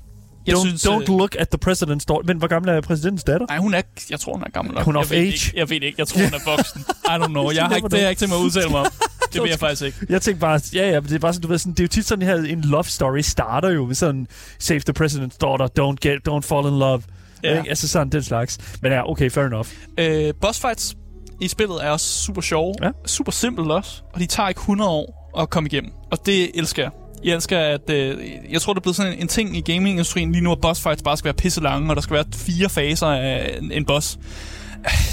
[0.49, 2.23] Jeg don't, synes, don't øh, look at the president's daughter.
[2.27, 3.47] Men hvor gammel er præsidentens datter?
[3.47, 3.83] Nej, hun er...
[4.11, 4.85] Jeg tror, hun er gammel nok.
[4.85, 5.27] Hun er jeg of ved age.
[5.27, 5.95] Ikke, jeg ved ikke.
[5.99, 6.81] Jeg tror, hun er voksen.
[7.13, 7.51] I don't know.
[7.51, 8.87] Jeg har ikke, det har jeg ikke tænkt mig at udtale mig om.
[9.33, 9.99] Det vil jeg faktisk ikke.
[10.09, 11.89] Jeg tænkte bare, ja, ja, det er bare sådan, du ved, sådan, det er jo
[11.89, 14.27] tit sådan her, en love story starter jo med sådan,
[14.59, 17.03] save the president's daughter, don't get, don't fall in love.
[17.45, 17.59] Ja.
[17.59, 17.69] Ikke?
[17.69, 18.59] Altså sådan den slags.
[18.83, 19.69] Men ja, okay, fair enough.
[19.99, 20.97] Øh, boss fights
[21.41, 22.75] i spillet er også super sjove.
[22.83, 22.91] Ja.
[23.07, 24.03] Super simpelt også.
[24.15, 25.93] Og de tager ikke 100 år at komme igennem.
[26.11, 26.91] Og det elsker jeg.
[27.25, 27.91] Jeg elsker, at...
[27.91, 28.17] Øh,
[28.51, 30.83] jeg tror, det er blevet sådan en, en ting i gamingindustrien lige nu, at boss
[30.83, 33.85] fights bare skal være pisse lange, og der skal være fire faser af en, en
[33.85, 34.17] boss.
[34.17, 34.23] Øh,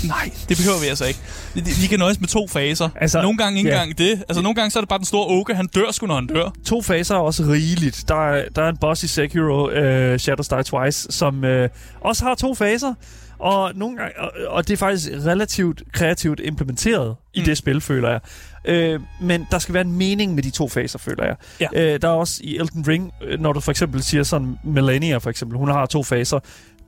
[0.08, 1.20] Nej, det behøver vi altså ikke.
[1.54, 2.90] Vi, vi kan nøjes med to faser.
[2.96, 4.24] Altså, nogle gange ikke engang det.
[4.30, 6.28] Altså, nogle gange så er det bare den store oke, han dør sgu, når han
[6.28, 6.50] dør.
[6.66, 8.06] To faser er også rigeligt.
[8.08, 11.66] Der er, der er en boss i Sekiro, uh, Shadows Die Twice, som uh,
[12.02, 12.94] også har to faser.
[13.40, 17.46] Og, nogle gange, og, og det er faktisk relativt kreativt implementeret i Mm.
[17.46, 18.20] det spil, føler jeg.
[18.66, 21.36] Øh, men der skal være en mening med de to faser, føler jeg.
[21.60, 21.68] Ja.
[21.94, 25.18] Øh, der er også i Elden Ring, øh, når du for eksempel siger sådan, Melania
[25.18, 26.40] for eksempel, hun har to faser.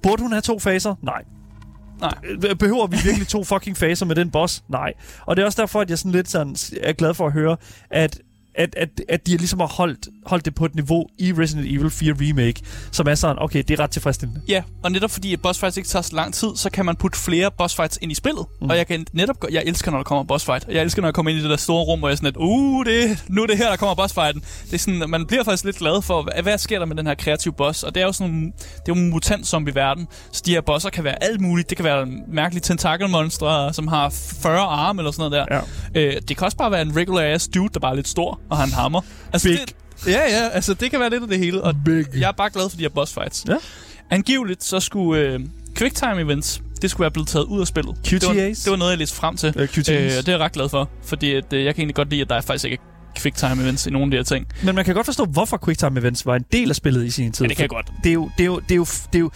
[0.04, 0.96] Burde hun have to faser?
[1.02, 1.24] Nej.
[2.02, 2.14] Nej.
[2.50, 4.64] Øh, Behøver vi virkelig to fucking faser med den boss?
[4.70, 4.94] Nej.
[5.26, 7.58] Og det er også derfor, at jeg sådan lidt sådan er glad for at høre,
[7.92, 8.20] at
[8.58, 11.90] at, at, at de ligesom har holdt, holdt det på et niveau i Resident Evil
[11.90, 14.42] 4 Remake, som er sådan, okay, det er ret tilfredsstillende.
[14.48, 16.96] Ja, og netop fordi at boss fights ikke tager så lang tid, så kan man
[16.96, 18.46] putte flere boss fights ind i spillet.
[18.62, 18.70] Mm.
[18.70, 20.68] Og jeg kan netop jeg elsker når der kommer boss fight.
[20.68, 22.28] Jeg elsker når jeg kommer ind i det der store rum, hvor jeg er sådan
[22.28, 24.44] lidt, uh, det, nu er det her der kommer boss fighten.
[24.66, 27.08] Det er sådan, man bliver faktisk lidt glad for, hvad, hvad sker der med den
[27.08, 27.84] her kreative boss?
[27.84, 30.08] Og det er jo sådan, det er jo en mutant zombie verden.
[30.32, 31.70] Så de her bosser kan være alt muligt.
[31.70, 35.62] Det kan være mærkelige tentakelmonstre, som har 40 arme eller sådan noget der.
[35.96, 36.16] Ja.
[36.16, 38.40] Øh, det kan også bare være en regular ass dude, der bare er lidt stor
[38.50, 39.02] og har en hammer.
[39.34, 39.60] Altså, Big.
[39.60, 41.62] Det, ja, ja, altså det kan være lidt af det hele.
[41.62, 42.06] Og Big.
[42.14, 43.46] jeg er bare glad for de her boss fights.
[43.48, 43.56] Ja.
[44.10, 45.40] Angiveligt så skulle øh,
[45.78, 47.96] quicktime events, det skulle være blevet taget ud af spillet.
[48.06, 48.60] Det var, QTAs?
[48.60, 49.54] det var noget, jeg læste frem til.
[49.58, 49.90] Øh, QTAs.
[49.90, 52.10] Øh, og det er jeg ret glad for, fordi at, øh, jeg kan egentlig godt
[52.10, 54.48] lide, at der faktisk ikke er quicktime events i nogle af de her ting.
[54.64, 57.32] Men man kan godt forstå, hvorfor QuickTime Events var en del af spillet i sin
[57.32, 57.46] tid.
[57.46, 57.92] Ja, det kan jeg godt.
[58.04, 59.32] Det er jo, det er jo, det er jo, det er jo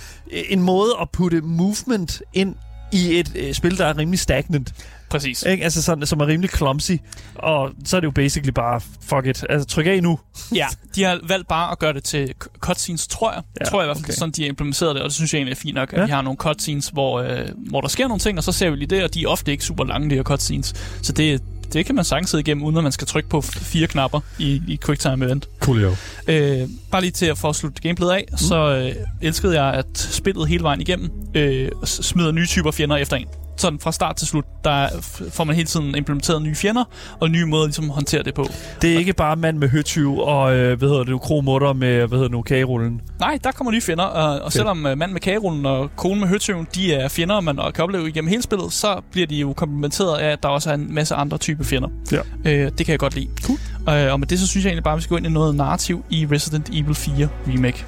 [0.49, 2.55] en måde at putte movement ind
[2.91, 4.73] i et øh, spil, der er rimelig stagnant.
[5.11, 5.43] Præcis.
[5.43, 5.63] Ikke?
[5.63, 6.91] Altså sådan, som er rimelig clumsy.
[7.35, 9.45] Og så er det jo basically bare, fuck it.
[9.49, 10.19] Altså, tryk af nu.
[10.55, 13.41] Ja, de har valgt bare at gøre det til cu- cutscenes, tror jeg.
[13.59, 14.13] Ja, tror jeg i hvert fald, okay.
[14.13, 16.05] sådan de har implementeret det, og det synes jeg egentlig er fint nok, at Ja.
[16.05, 18.75] vi har nogle cutscenes, hvor, øh, hvor der sker nogle ting, og så ser vi
[18.75, 20.73] lige det, og de er ofte ikke super lange, de her cutscenes.
[21.01, 21.41] Så det,
[21.73, 24.61] det kan man sagtens sidde igennem, uden at man skal trykke på fire knapper i,
[24.67, 25.47] i QuickTime Event.
[25.59, 25.95] Coolio.
[26.27, 28.37] Øh, bare lige til at få slutte gameplayet af, mm.
[28.37, 33.15] så øh, elskede jeg, at spillet hele vejen igennem øh, smider nye typer fjender efter
[33.17, 33.27] en.
[33.61, 34.87] Sådan fra start til slut, der
[35.31, 36.83] får man hele tiden implementeret nye fjender,
[37.19, 38.45] og nye måder ligesom at håndtere det på.
[38.81, 41.95] Det er ikke bare mand med høtyv og, øh, hvad hedder det nu, kromutter med,
[41.95, 43.01] hvad hedder det nu, kagerullen.
[43.19, 46.27] Nej, der kommer nye fjender, og, og selvom uh, mand med kagerullen og konen med
[46.27, 50.19] høtøven, de er fjender, man kan opleve igennem hele spillet, så bliver de jo komplementeret
[50.19, 51.89] af, at der også er en masse andre typer fjender.
[52.11, 52.19] Ja.
[52.45, 53.27] Øh, det kan jeg godt lide.
[53.43, 53.59] Cool.
[53.89, 55.29] Øh, og med det, så synes jeg egentlig bare, at vi skal gå ind i
[55.29, 57.85] noget narrativ i Resident Evil 4 Remake.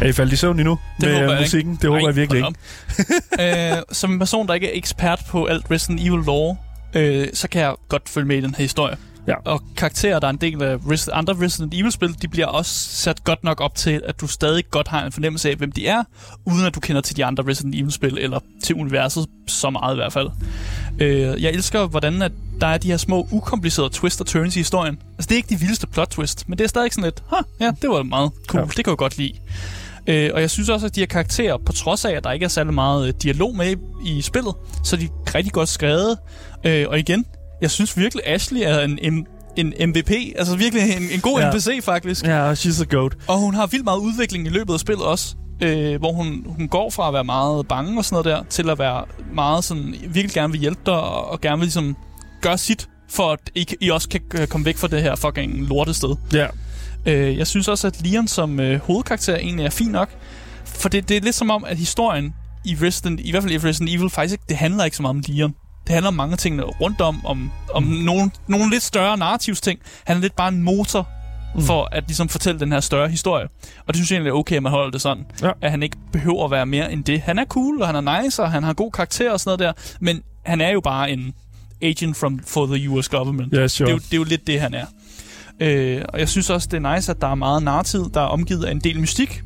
[0.00, 1.42] Er I faldet i søvn endnu Det med håber øh, jeg ikke.
[1.42, 1.78] musikken?
[1.82, 2.44] Det håber Ej, jeg virkelig
[3.38, 3.70] ikke.
[3.76, 6.56] øh, som en person, der ikke er ekspert på alt Resident Evil lore,
[6.94, 8.96] øh, så kan jeg godt følge med i den her historie.
[9.28, 9.34] Ja.
[9.44, 13.24] Og karakterer, der er en del af Res- andre Resident Evil-spil, de bliver også sat
[13.24, 16.02] godt nok op til, at du stadig godt har en fornemmelse af, hvem de er,
[16.46, 19.96] uden at du kender til de andre Resident Evil-spil, eller til universet så meget i
[19.96, 20.28] hvert fald.
[21.00, 24.58] Øh, jeg elsker, hvordan at der er de her små, ukomplicerede twist og turns i
[24.58, 24.98] historien.
[25.18, 27.38] Altså, det er ikke de vildeste plot twist, men det er stadig sådan lidt, huh,
[27.60, 28.66] ja, det var meget cool, ja.
[28.76, 29.32] det kan jeg godt lide.
[30.10, 32.44] Øh, og jeg synes også, at de her karakterer, på trods af, at der ikke
[32.44, 33.74] er særlig meget øh, dialog med
[34.06, 34.54] i, i spillet,
[34.84, 36.18] så er de rigtig godt skrevet.
[36.66, 37.24] Øh, og igen,
[37.62, 40.10] jeg synes virkelig, Ashley er en, en, en MVP.
[40.36, 41.46] Altså virkelig en, en god Ja.
[41.46, 41.52] ja.
[41.52, 42.24] NPC, faktisk.
[42.24, 43.12] Ja, she's a goat.
[43.28, 45.34] Og hun har vildt meget udvikling i løbet af spillet også.
[45.62, 48.70] Øh, hvor hun, hun går fra at være meget bange og sådan noget der, til
[48.70, 49.04] at være
[49.34, 51.96] meget sådan, virkelig gerne vil hjælpe dig, og, og gerne vil ligesom
[52.40, 55.68] gøre sit, for at I, I også kan øh, komme væk fra det her fucking
[55.68, 56.16] lortested.
[56.32, 56.46] Ja.
[57.06, 60.08] Øh, jeg synes også, at Leon som øh, hovedkarakter egentlig er fin nok.
[60.64, 62.34] For det, det er lidt som om, at historien
[62.64, 65.14] i Resident, i hvert fald i Resident Evil, faktisk ikke, det handler ikke så meget
[65.16, 65.54] om Leon.
[65.86, 67.88] Det handler om mange ting rundt om, om, om Mm.
[67.90, 69.80] nogle, nogle lidt større narrativsting.
[70.04, 71.08] Han er lidt bare en motor
[71.54, 71.62] Mm.
[71.62, 73.44] for at ligesom fortælle den her større historie.
[73.78, 75.24] Og det synes jeg egentlig er okay, at man holder det sådan.
[75.42, 75.50] Ja.
[75.62, 77.20] At han ikke behøver at være mere end det.
[77.20, 79.76] Han er cool, og han er nice, og han har god karakter og sådan noget
[79.76, 79.82] der.
[80.00, 81.32] Men han er jo bare en
[81.82, 83.52] agent from, for the US government.
[83.52, 83.86] Ja, sure.
[83.86, 84.86] Det, er jo, det er jo lidt det, han er.
[85.60, 88.26] Øh, og jeg synes også, det er nice, at der er meget narrativ, der er
[88.26, 89.42] omgivet af en del mystik,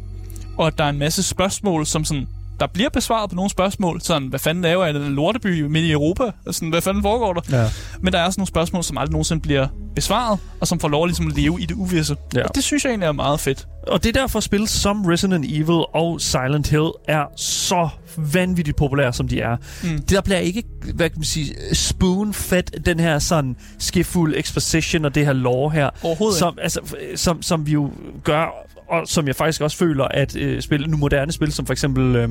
[0.57, 2.29] og at der er en masse spørgsmål, som sådan,
[2.61, 5.85] der bliver besvaret på nogle spørgsmål, sådan, hvad fanden laver jeg i den lorteby midt
[5.85, 6.25] i Europa?
[6.51, 7.63] Sådan, hvad fanden foregår der?
[7.63, 7.71] Ja.
[8.01, 11.05] Men der er også nogle spørgsmål, som aldrig nogensinde bliver besvaret, og som får lov
[11.05, 12.17] at ligesom leve i det uvisse.
[12.35, 12.43] Ja.
[12.43, 13.67] Og det synes jeg egentlig er meget fedt.
[13.87, 19.13] Og det er derfor, spil som Resident Evil og Silent Hill er så vanvittigt populære,
[19.13, 19.57] som de er.
[19.83, 20.03] Mm.
[20.03, 20.63] Der bliver ikke,
[20.95, 25.91] hvad kan man sige, spoon-fed den her sådan skifuld exposition og det her lore her.
[26.03, 26.81] Overhovedet som, altså,
[27.17, 27.91] som, som vi jo
[28.25, 28.47] gør,
[28.89, 32.17] og som jeg faktisk også føler, at øh, spil, nu moderne spil, som for eksempel...
[32.17, 32.29] Øh,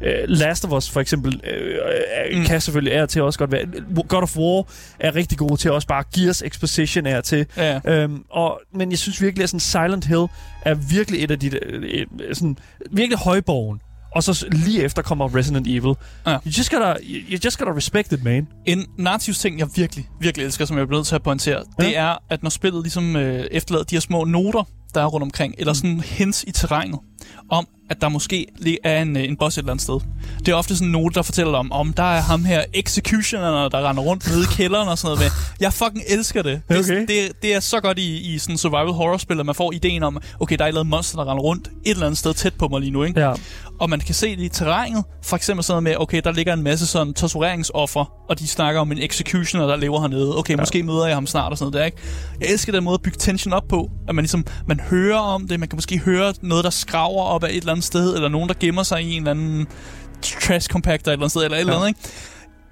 [0.00, 2.44] Uh, Last of Us for eksempel uh, mm.
[2.44, 3.66] kan selvfølgelig er til også godt være.
[4.08, 4.64] God of War
[5.00, 7.46] er rigtig god til også bare Gears exposition er til.
[7.56, 8.04] Ja.
[8.04, 10.26] Um, og, men jeg synes virkelig, at sådan Silent Hill
[10.62, 11.50] er virkelig et af de
[12.12, 12.58] uh, sådan,
[12.90, 13.80] virkelig højborgen.
[14.14, 15.94] Og så lige efter kommer Resident Evil.
[16.26, 16.32] Ja.
[16.32, 18.48] You just gotta, you just gotta respect it, man.
[18.66, 21.84] En narrativ ting, jeg virkelig, virkelig elsker, som jeg er blevet til at pointere, ja.
[21.84, 25.22] det er, at når spillet ligesom øh, efterlader de her små noter, der er rundt
[25.22, 26.98] omkring, eller sådan hints i terrænet,
[27.50, 28.46] om, at der måske
[28.84, 30.00] er en, en boss et eller andet sted.
[30.38, 33.68] Det er ofte sådan en note, der fortæller om, om der er ham her executioner,
[33.68, 35.32] der render rundt nede i kælderen og sådan noget.
[35.32, 35.54] Med.
[35.60, 36.62] Jeg fucking elsker det.
[36.68, 37.00] Det, Okay.
[37.00, 40.20] det, det er så godt i, i sådan survival horror-spil, at man får ideen om,
[40.40, 42.54] okay, der er et eller andet monster, der render rundt et eller andet sted tæt
[42.54, 43.02] på mig lige nu.
[43.02, 43.20] Ikke?
[43.20, 43.32] Ja.
[43.80, 45.04] Og man kan se det i terrænet.
[45.24, 48.80] For eksempel sådan noget med, okay, der ligger en masse sådan tortureringsoffer, og de snakker
[48.80, 50.38] om en executioner, der lever hernede.
[50.38, 50.60] Okay, ja.
[50.60, 51.98] måske møder jeg ham snart og sådan noget der, ikke?
[52.40, 55.48] Jeg elsker den måde at bygge tension op på, at man ligesom, man hører om
[55.48, 58.28] det, man kan måske høre noget, der skraver op af et eller andet sted, eller
[58.28, 59.66] nogen, der gemmer sig i en eller anden
[60.22, 62.00] trash compactor et eller andet sted, eller et eller andet, ikke?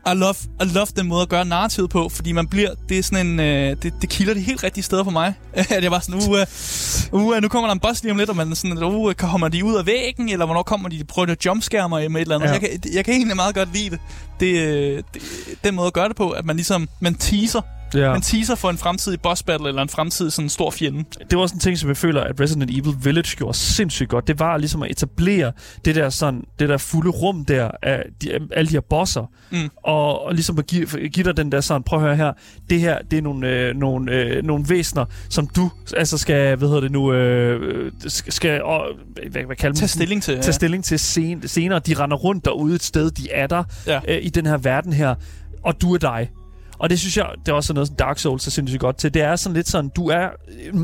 [0.07, 3.03] I love, I love den måde at gøre narrativet på, fordi man bliver, det er
[3.03, 5.35] sådan en, øh, det, det kilder de helt rigtige steder for mig.
[5.77, 8.31] at jeg var sådan, uh, uh, uh, nu kommer der en boss lige om lidt,
[8.31, 11.33] og man sådan, uh, kommer de ud af væggen, eller hvornår kommer de, prøver de
[11.33, 12.47] at jumpscare mig med et eller andet.
[12.47, 12.53] Ja.
[12.53, 12.61] Ja.
[12.61, 13.99] Jeg, kan, jeg kan egentlig meget godt lide det.
[14.41, 15.23] det, øh, det.
[15.65, 17.61] Den måde at gøre det på, at man ligesom, man teaser,
[17.95, 18.13] Ja.
[18.13, 21.05] man teaser for en fremtidig boss battle, eller en fremtidig sådan stor fjende.
[21.31, 24.27] det var også en ting, som jeg føler, at Resident Evil Village gjorde sindssygt godt.
[24.29, 25.53] Det var ligesom at etablere
[25.85, 29.31] det der, sådan, det der fulde rum der af de, af alle de her bosser.
[29.51, 29.71] Mm.
[29.85, 32.33] Og, og ligesom at give, give dig den der sådan, prøv at høre her,
[32.71, 36.69] det her, det er nogle, øh, nogle, øh, nogle væsener, som du altså skal, hvad
[36.69, 40.35] hedder det nu, øh, skal, øh, hvad, hvad kalder man Tag stilling til.
[40.41, 41.79] tage stilling til sen, senere.
[41.79, 44.01] De render rundt derude et sted, de er der Ja.
[44.09, 45.15] øh, i den her verden her,
[45.65, 46.31] og du er dig.
[46.79, 49.15] Og det synes jeg, det er også noget, som Dark Souls er sindssygt godt til.
[49.15, 50.29] Det er sådan lidt sådan, du er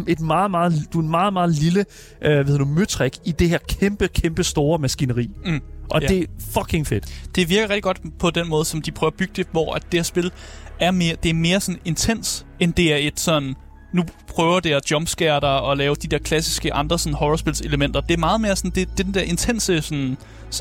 [0.08, 1.84] et meget, meget, du er en meget, meget lille,
[2.22, 5.30] øh, hedder du, møtrik i det her kæmpe, kæmpe store maskineri.
[5.44, 5.60] Mm.
[5.90, 6.06] Og Ja.
[6.08, 7.24] det er fucking fedt.
[7.34, 9.82] det virker rigtig godt på den måde, som de prøver at bygge det, hvor at
[9.92, 10.32] det her spil
[10.80, 13.54] er mere, det er mere sådan intens, end det er et sådan,
[13.92, 18.00] nu prøver det at jumpscare dig og lave de der klassiske andre sådan horrorspils elementer.
[18.00, 20.16] Det er meget mere sådan, det, det er den der intense sådan,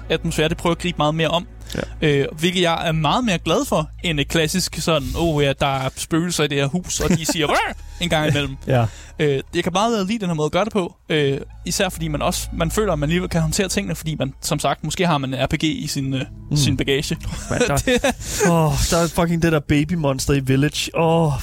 [0.10, 1.48] atmosfære, det prøver at gribe meget mere om.
[1.76, 2.08] Ja.
[2.08, 5.54] Øh, hvilket jeg er meget mere glad for, end et klassisk sådan, åh oh, ja,
[5.60, 7.48] der er spøgelser i det her hus, og de siger,
[8.02, 8.58] en gang imellem.
[8.68, 8.86] Ja.
[9.20, 10.96] Øh, jeg kan meget lide den her måde at gøre det på.
[11.10, 14.34] Øh, især fordi man også man føler, at man alligevel kan håndtere tingene, fordi man,
[14.42, 16.58] som sagt, måske har man en RPG i sin, øh, mm.
[16.58, 17.18] sin bagage.
[17.50, 17.74] Man, der,
[18.52, 20.92] oh, der er fucking det der baby monster i Village.
[20.96, 21.34] Åh, oh,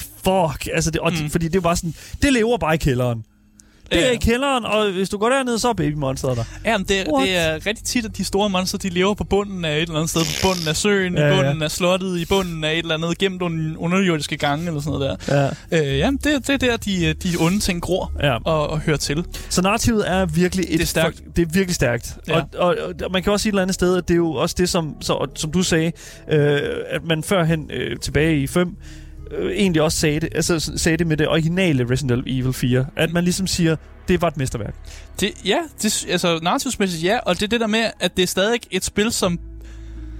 [0.51, 0.69] fuck.
[0.73, 1.29] Altså det, og mm.
[1.29, 3.23] Fordi det var sådan, det lever bare i kælderen.
[3.91, 4.11] Det er Ja.
[4.11, 6.43] i kælderen, og hvis du går derned, så er baby monsteret der.
[6.65, 7.27] Ja, men det, What?
[7.27, 9.95] det er rigtig tit, at de store monster, de lever på bunden af et eller
[9.95, 10.21] andet sted.
[10.21, 11.33] På bunden af søen, Ja, ja, ja.
[11.33, 14.81] i bunden af slottet, i bunden af et eller andet, gennem nogle underjordiske gange eller
[14.81, 15.49] sådan noget der.
[15.71, 15.91] Ja.
[15.91, 18.37] Øh, jamen, det, det er der, de, de onde ting gror Ja.
[18.45, 19.25] og, og hører til.
[19.49, 21.17] Så narrativet er virkelig et Det er stærkt.
[21.19, 22.17] fuck- det er virkelig stærkt.
[22.27, 22.35] Ja.
[22.35, 22.75] Og, og,
[23.05, 24.69] og, man kan også sige et eller andet sted, at det er jo også det,
[24.69, 25.91] som, så, som du sagde,
[26.31, 26.59] øh,
[26.89, 28.75] at man førhen øh, tilbage i 5
[29.31, 32.85] øh, egentlig også sagde det, altså, sagde det med det originale Resident Evil 4.
[32.95, 33.75] At man ligesom siger,
[34.07, 34.75] det var et mesterværk.
[35.19, 38.27] Det, ja, det, altså narrativsmæssigt ja, og det er det der med, at det er
[38.27, 39.39] stadig et spil, som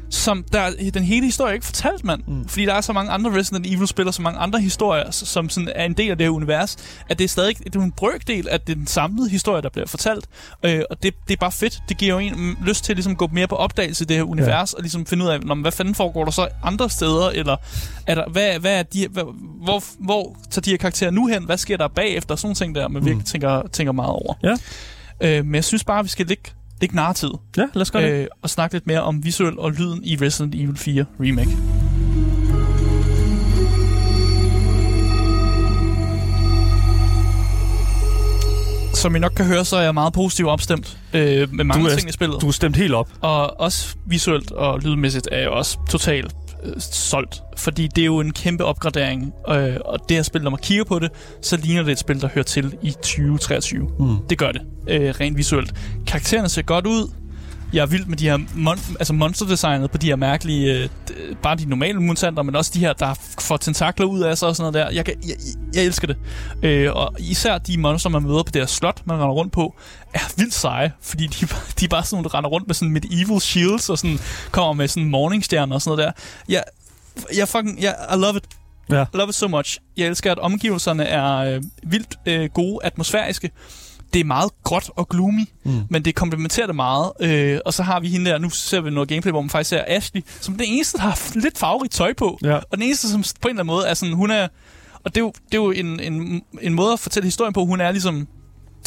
[0.09, 2.21] som der, den hele historie er ikke fortalt, mand.
[2.27, 2.33] Mm.
[2.33, 2.47] Mm.
[2.47, 5.69] Fordi der er så mange andre Resident Evil-spil og så mange andre historier, som sådan
[5.75, 6.77] er en del af det her univers,
[7.09, 10.25] at det er stadig det er en brøkdel af den samlede historie, der bliver fortalt.
[10.63, 11.79] Øh, og det, det er bare fedt.
[11.89, 14.17] Det giver jo en mm, lyst til at ligesom, gå mere på opdagelse i det
[14.17, 14.77] her univers, ja.
[14.77, 17.55] og ligesom finde ud af, "Nå, men hvad fanden foregår der så andre steder, eller
[18.07, 19.23] er der, hvad, hvad er de, hvad,
[19.63, 21.45] hvor, hvor tager de her karakterer nu hen?
[21.45, 22.35] Hvad sker der bagefter?
[22.35, 24.33] Sådan nogle ting der, man virkelig tænker, tænker meget over.
[24.43, 24.55] Ja.
[25.21, 26.27] Øh, men jeg synes bare, vi skal
[26.81, 28.11] lægge, lægge narrativet Ja, lad os gøre det.
[28.21, 31.57] øh, og snakke lidt mere om visuel og lyden i Resident Evil 4 Remake.
[38.93, 41.89] Som I nok kan høre, så er jeg meget positiv opstemt øh, med mange Du
[41.91, 42.41] er- ting i spillet.
[42.41, 43.09] Du er stemt helt op.
[43.21, 47.43] Og også visuelt og lydmæssigt er jeg også totalt øh, solgt.
[47.57, 49.33] Fordi det er jo en kæmpe opgradering.
[49.49, 52.21] Øh, og det her spil, når man kigger på det, så ligner det et spil,
[52.21, 53.89] der hører til i 2023.
[53.99, 54.15] Mm.
[54.29, 55.73] Det gør det, øh, rent visuelt.
[56.07, 57.09] Karaktererne ser godt ud.
[57.73, 60.89] Jeg er vild med de her mon- altså monsterdesignet på de her mærkelige, øh,
[61.43, 64.55] bare de normale mutanter, men også de her, der får tentakler ud af sig og
[64.55, 64.93] sådan noget der.
[64.95, 65.35] Jeg, kan, jeg,
[65.75, 66.17] jeg elsker det.
[66.63, 69.75] Øh, og især de monster, man møder på det her slot, man render rundt på,
[70.13, 71.45] er vildt seje, fordi de,
[71.79, 74.19] de er bare sådan nogle, der render rundt med sådan medieval shields og sådan
[74.51, 76.21] kommer med sådan morningstjerner og sådan noget der.
[76.53, 76.63] Jeg,
[77.37, 78.43] jeg fucking, jeg, I love it.
[78.89, 79.01] Ja.
[79.03, 79.77] I love it so much.
[79.97, 83.49] Jeg elsker, at omgivelserne er øh, vildt øh, gode, atmosfæriske.
[84.13, 85.81] Det er meget gråt og gloomy, mm.
[85.89, 87.11] men det komplementerer det meget.
[87.19, 89.69] Øh, og så har vi hende der, nu ser vi noget gameplay, hvor man faktisk
[89.69, 92.39] ser Ashley, som den eneste, der har lidt farverigt tøj på.
[92.43, 92.55] Ja.
[92.55, 94.47] Og den eneste, som på en eller anden måde er sådan, hun er...
[95.03, 97.65] Og det er jo, det er jo en, en, en måde at fortælle historien på.
[97.65, 98.27] Hun er ligesom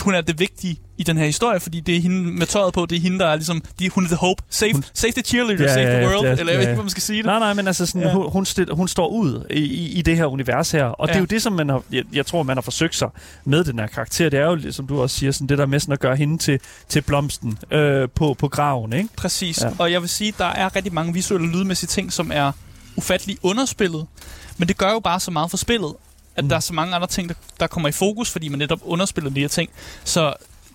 [0.00, 2.86] hun er det vigtige i den her historie, fordi det er hende med tøjet på,
[2.86, 4.42] det er hende, der er ligesom, de, hun er the hope.
[4.50, 6.60] Save, hun, save the cheerleader, Ja, save ja, the world, ja, eller jeg ja, ved
[6.60, 6.74] ikke, ja.
[6.74, 7.26] hvor man skal sige det.
[7.26, 8.08] Nej, nej, men altså sådan, Ja.
[8.08, 8.14] ja.
[8.14, 11.12] hun, hun, stil, hun står ud i, i, i det her univers her, og ja.
[11.12, 11.20] det er Ja.
[11.20, 13.08] jo det, som man har, jeg, jeg tror, man har forsøgt sig
[13.44, 14.28] med den her karakter.
[14.28, 16.38] Det er jo, som du også siger, sådan det der med sådan at gøre hende
[16.38, 19.08] til, til blomsten øh, på, på graven, ikke?
[19.16, 19.60] Præcis.
[19.62, 19.68] Ja.
[19.68, 19.74] Ja.
[19.78, 22.52] Og jeg vil sige, der er rigtig mange visuelle og lydmæssige ting, som er
[22.96, 24.06] ufattelig underspillet.
[24.58, 25.92] Men det gør jo bare så meget for spillet,
[26.36, 26.48] at mm.
[26.48, 29.30] der er så mange andre ting, der, der kommer i fokus, fordi man netop underspiller
[29.30, 29.70] de her ting.
[30.04, 30.32] Så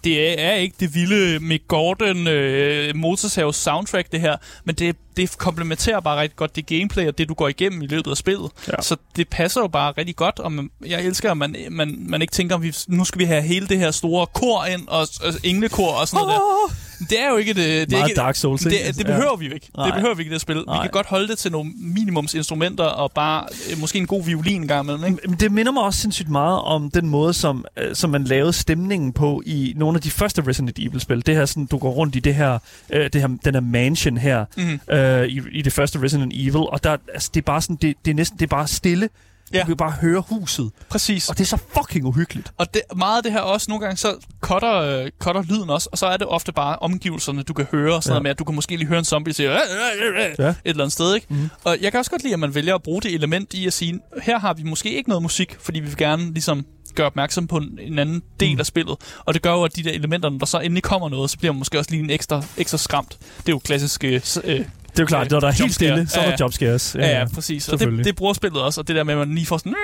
[0.08, 5.38] det er, ikke det vilde Mick Gordon øh, motorsav soundtrack, det her, men det, det
[5.38, 8.52] komplementerer bare rigtig godt det gameplay og det, du går igennem i løbet af spillet.
[8.68, 8.82] Ja.
[8.82, 12.22] Så det passer jo bare rigtig godt, og man, jeg elsker, at man, man, man
[12.22, 15.00] ikke tænker, at vi, nu skal vi have hele det her store kor ind, og,
[15.00, 16.76] og englekor og sådan noget der.
[17.10, 17.90] Det er jo ikke det.
[17.90, 19.70] det er ikke, Dark Souls, det, det behøver vi jo ikke.
[19.78, 19.86] Nej.
[19.86, 20.56] Det behøver vi ikke det spil.
[20.56, 20.82] Vi Nej.
[20.82, 24.68] kan godt holde det til nogle minimumsinstrumenter og bare øh, måske en god violin en
[24.68, 25.06] gang imellem.
[25.06, 25.36] Ikke?
[25.40, 29.14] Det minder mig også sindssygt meget om den måde, som, øh, som man lavede stemningen
[29.14, 31.26] på i nogle af de første Resident Evil-spil.
[31.26, 32.60] Det her, sådan, du går rundt i det her,
[32.90, 34.80] øh, det her den her mansion her Mhm.
[34.92, 37.96] øh, i, i det første Resident Evil, og der, altså, det er bare sådan, det,
[38.06, 39.10] det er næsten, det er bare stille.
[39.54, 39.62] Ja.
[39.62, 41.30] Du kan bare høre huset, Præcis.
[41.30, 42.52] og det er så fucking uhyggeligt.
[42.58, 45.90] Og det, meget af det her også, nogle gange så cutter, øh, cutter lyden også,
[45.92, 48.14] og så er det ofte bare omgivelserne, du kan høre, og sådan Ja.
[48.14, 50.36] noget med, at du kan måske lige høre en zombie sige, "Øh, øh, øh, øh,"
[50.40, 50.48] Ja.
[50.50, 51.28] et eller andet sted, ikke?
[51.30, 51.40] Mhm.
[51.42, 51.50] Mm.
[51.64, 53.74] Og jeg kan også godt lide, at man vælger at bruge det element i at
[53.74, 57.48] sige, her har vi måske ikke noget musik, fordi vi vil gerne ligesom gøre opmærksom
[57.48, 58.60] på en, en anden del Mm.
[58.60, 58.96] af spillet.
[59.26, 61.38] Og det gør jo, at de der elementer, når der så endelig kommer noget, så
[61.38, 63.18] bliver man måske også lige en ekstra, ekstra skræmt.
[63.38, 64.04] Det er jo klassisk...
[64.04, 64.66] Øh, øh,
[64.98, 66.44] Det er jo klart, når der er helt stille, så er Ja, der ja.
[66.46, 66.96] jobscares.
[67.00, 67.70] Ja, ja, præcis.
[67.70, 69.76] Og det, det bruger spillet også, og det der med, at man lige får sådan...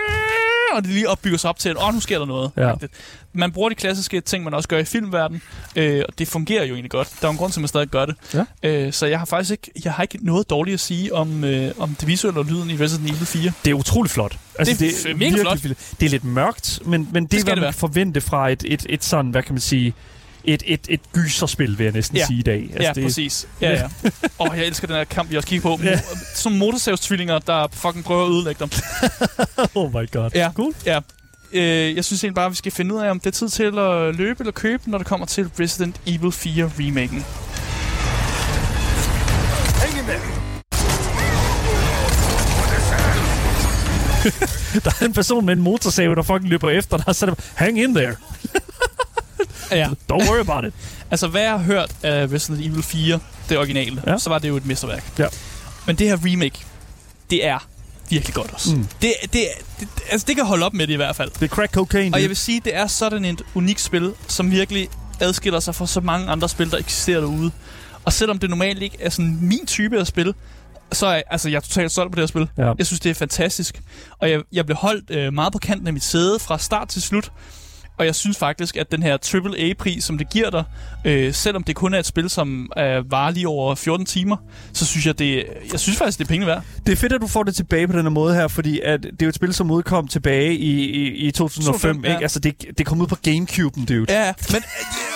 [0.76, 2.51] Og det lige opbygger sig op til, at åh, nu sker der noget.
[2.57, 2.72] Ja.
[3.34, 5.41] Man bruger de klassiske ting, man også gør i filmverdenen,
[5.76, 7.09] øh, og det fungerer jo egentlig godt.
[7.22, 8.16] Der er en grund til, at man stadig gør det.
[8.34, 8.43] Ja.
[8.64, 11.72] Øh, så jeg har faktisk ikke, jeg har ikke noget dårligt at sige om, øh,
[11.80, 13.51] om det visuelle og lyden i Resident Evil 4.
[13.66, 14.38] Det er utroligt flot.
[14.59, 15.64] Altså, Det er f- mega virkelig flot.
[15.64, 15.78] vildt.
[15.99, 17.72] Det er lidt mørkt, men, men det, Det er, hvad det man være.
[17.72, 19.93] kan forvente fra et, et, et sådan, hvad kan man sige,
[20.44, 22.26] et, et, et gyserspil, vil jeg næsten Ja.
[22.26, 22.62] sige i dag.
[22.74, 23.48] Altså, ja, det, præcis.
[23.62, 23.84] Ja, ja.
[24.39, 25.84] Åh, oh, jeg elsker den her kamp, vi også kigger på.
[25.84, 26.00] Ja.
[26.36, 28.70] Som motorsavstvillinger, der fucking prøver at ødelægge dem.
[29.76, 30.30] Oh my god.
[30.36, 30.52] Ja.
[30.56, 30.74] Cool.
[30.86, 31.00] Ja.
[31.54, 33.50] Øh, jeg synes egentlig bare, at vi skal finde ud af, om det er tid
[33.50, 37.26] til at løbe eller købe, når det kommer til Resident Evil 4 remaken.
[44.84, 47.52] Der er en person med en motorsave, der fucking løber efter dig, så er det
[47.56, 48.16] hang in there.
[49.72, 49.88] Ja.
[50.12, 50.74] Don't worry about it.
[51.12, 53.20] Altså, hvad jeg har hørt af Resident Evil 4,
[53.50, 54.18] det originale, Ja.
[54.18, 55.04] så var det jo et mesterværk.
[55.20, 55.26] Ja.
[55.88, 56.60] Men det her remake,
[57.30, 57.68] det er
[58.10, 58.76] virkelig godt også.
[58.76, 58.88] Mm.
[59.02, 59.46] Det, det,
[59.80, 61.32] det, altså, det kan holde op med det i hvert fald.
[61.32, 62.16] Det er crack cocaine.
[62.16, 65.88] Og jeg vil sige, det er sådan et unikt spil, som virkelig adskiller sig fra
[65.88, 67.52] så mange andre spil, der eksisterer derude.
[68.06, 70.34] Og selvom det normalt ikke er sådan min type af spil,
[70.92, 72.50] så er altså, jeg er totalt stolt på det her spil.
[72.58, 72.74] Ja.
[72.78, 73.82] Jeg synes, det er fantastisk.
[74.20, 77.02] Og jeg, jeg blev holdt øh, meget på kanten af mit sæde fra start til
[77.02, 77.32] slut.
[77.98, 80.64] Og jeg synes faktisk, at den her AAA-pris, som det giver dig,
[81.06, 84.38] øh, selvom det kun er et spil, som øh, varer lige over 14 timer,
[84.74, 86.64] så synes jeg, det, jeg synes faktisk, det er penge værd.
[86.86, 89.04] Det er fedt, at du får det tilbage på den her måde her, fordi at
[89.04, 91.74] det er jo et spil, som udkom tilbage i, i, i 2005.
[91.74, 92.12] 2005, ja.
[92.14, 92.22] ikke?
[92.24, 94.06] Altså, det, det kom ud på Gamecube'en, dude.
[94.10, 94.62] Ja, men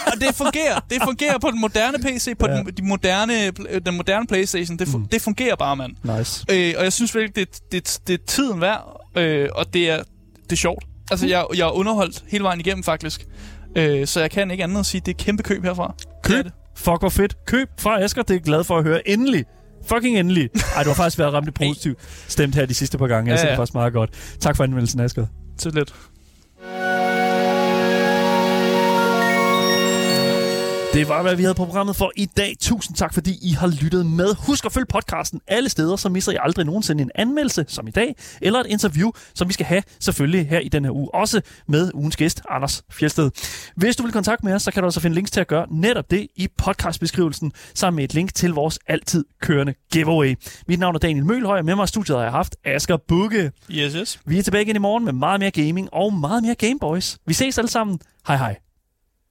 [0.07, 0.80] og det fungerer.
[0.89, 2.57] Det fungerer på den moderne PC, på ja.
[2.57, 3.51] den, de moderne,
[3.86, 4.78] den moderne Playstation.
[4.80, 5.07] Det, fu- Mm.
[5.07, 5.91] det fungerer bare, mand.
[6.17, 6.45] Nice.
[6.51, 10.03] Øh, og jeg synes virkelig, det, det, det er tiden værd, øh, og det er,
[10.43, 10.84] det er sjovt.
[11.11, 13.25] Altså, jeg, jeg er underholdt hele vejen igennem, faktisk.
[13.75, 15.95] Øh, så jeg kan ikke andet end at sige, det er kæmpe køb herfra.
[16.07, 16.45] Er Køb.
[16.45, 16.53] det.
[16.75, 17.45] Fuck, hvor fedt.
[17.45, 19.07] Køb fra Asger, det er jeg glad for at høre.
[19.09, 19.45] Endelig.
[19.85, 20.49] Fucking endelig.
[20.75, 23.29] Ej, du har faktisk været ramt positivt stemt her de sidste par gange.
[23.31, 23.59] Jeg Ja, ser det ja.
[23.59, 24.09] faktisk meget godt.
[24.39, 25.25] Tak for anmeldelsen, Asger.
[25.57, 25.93] Så lidt.
[30.97, 32.55] Det var, hvad vi havde på programmet for i dag.
[32.59, 34.35] Tusind tak, fordi I har lyttet med.
[34.47, 37.91] Husk at følge podcasten alle steder, så misser I aldrig nogensinde en anmeldelse, som i
[37.91, 41.15] dag, eller et interview, som vi skal have selvfølgelig her i den her uge.
[41.15, 43.31] Også med ugens gæst, Anders Fjeldsted.
[43.75, 45.65] Hvis du vil kontakte med os, så kan du også finde links til at gøre
[45.71, 50.35] netop det i podcastbeskrivelsen, sammen med et link til vores altid kørende giveaway.
[50.67, 53.51] Mit navn er Daniel Mølhøj, og med mig i studiet har jeg haft Asger Bugge.
[53.71, 54.19] Yes, yes.
[54.25, 57.17] Vi er tilbage igen i morgen med meget mere gaming og meget mere Gameboys.
[57.27, 57.99] Vi ses alle sammen.
[58.27, 58.66] Hej hej.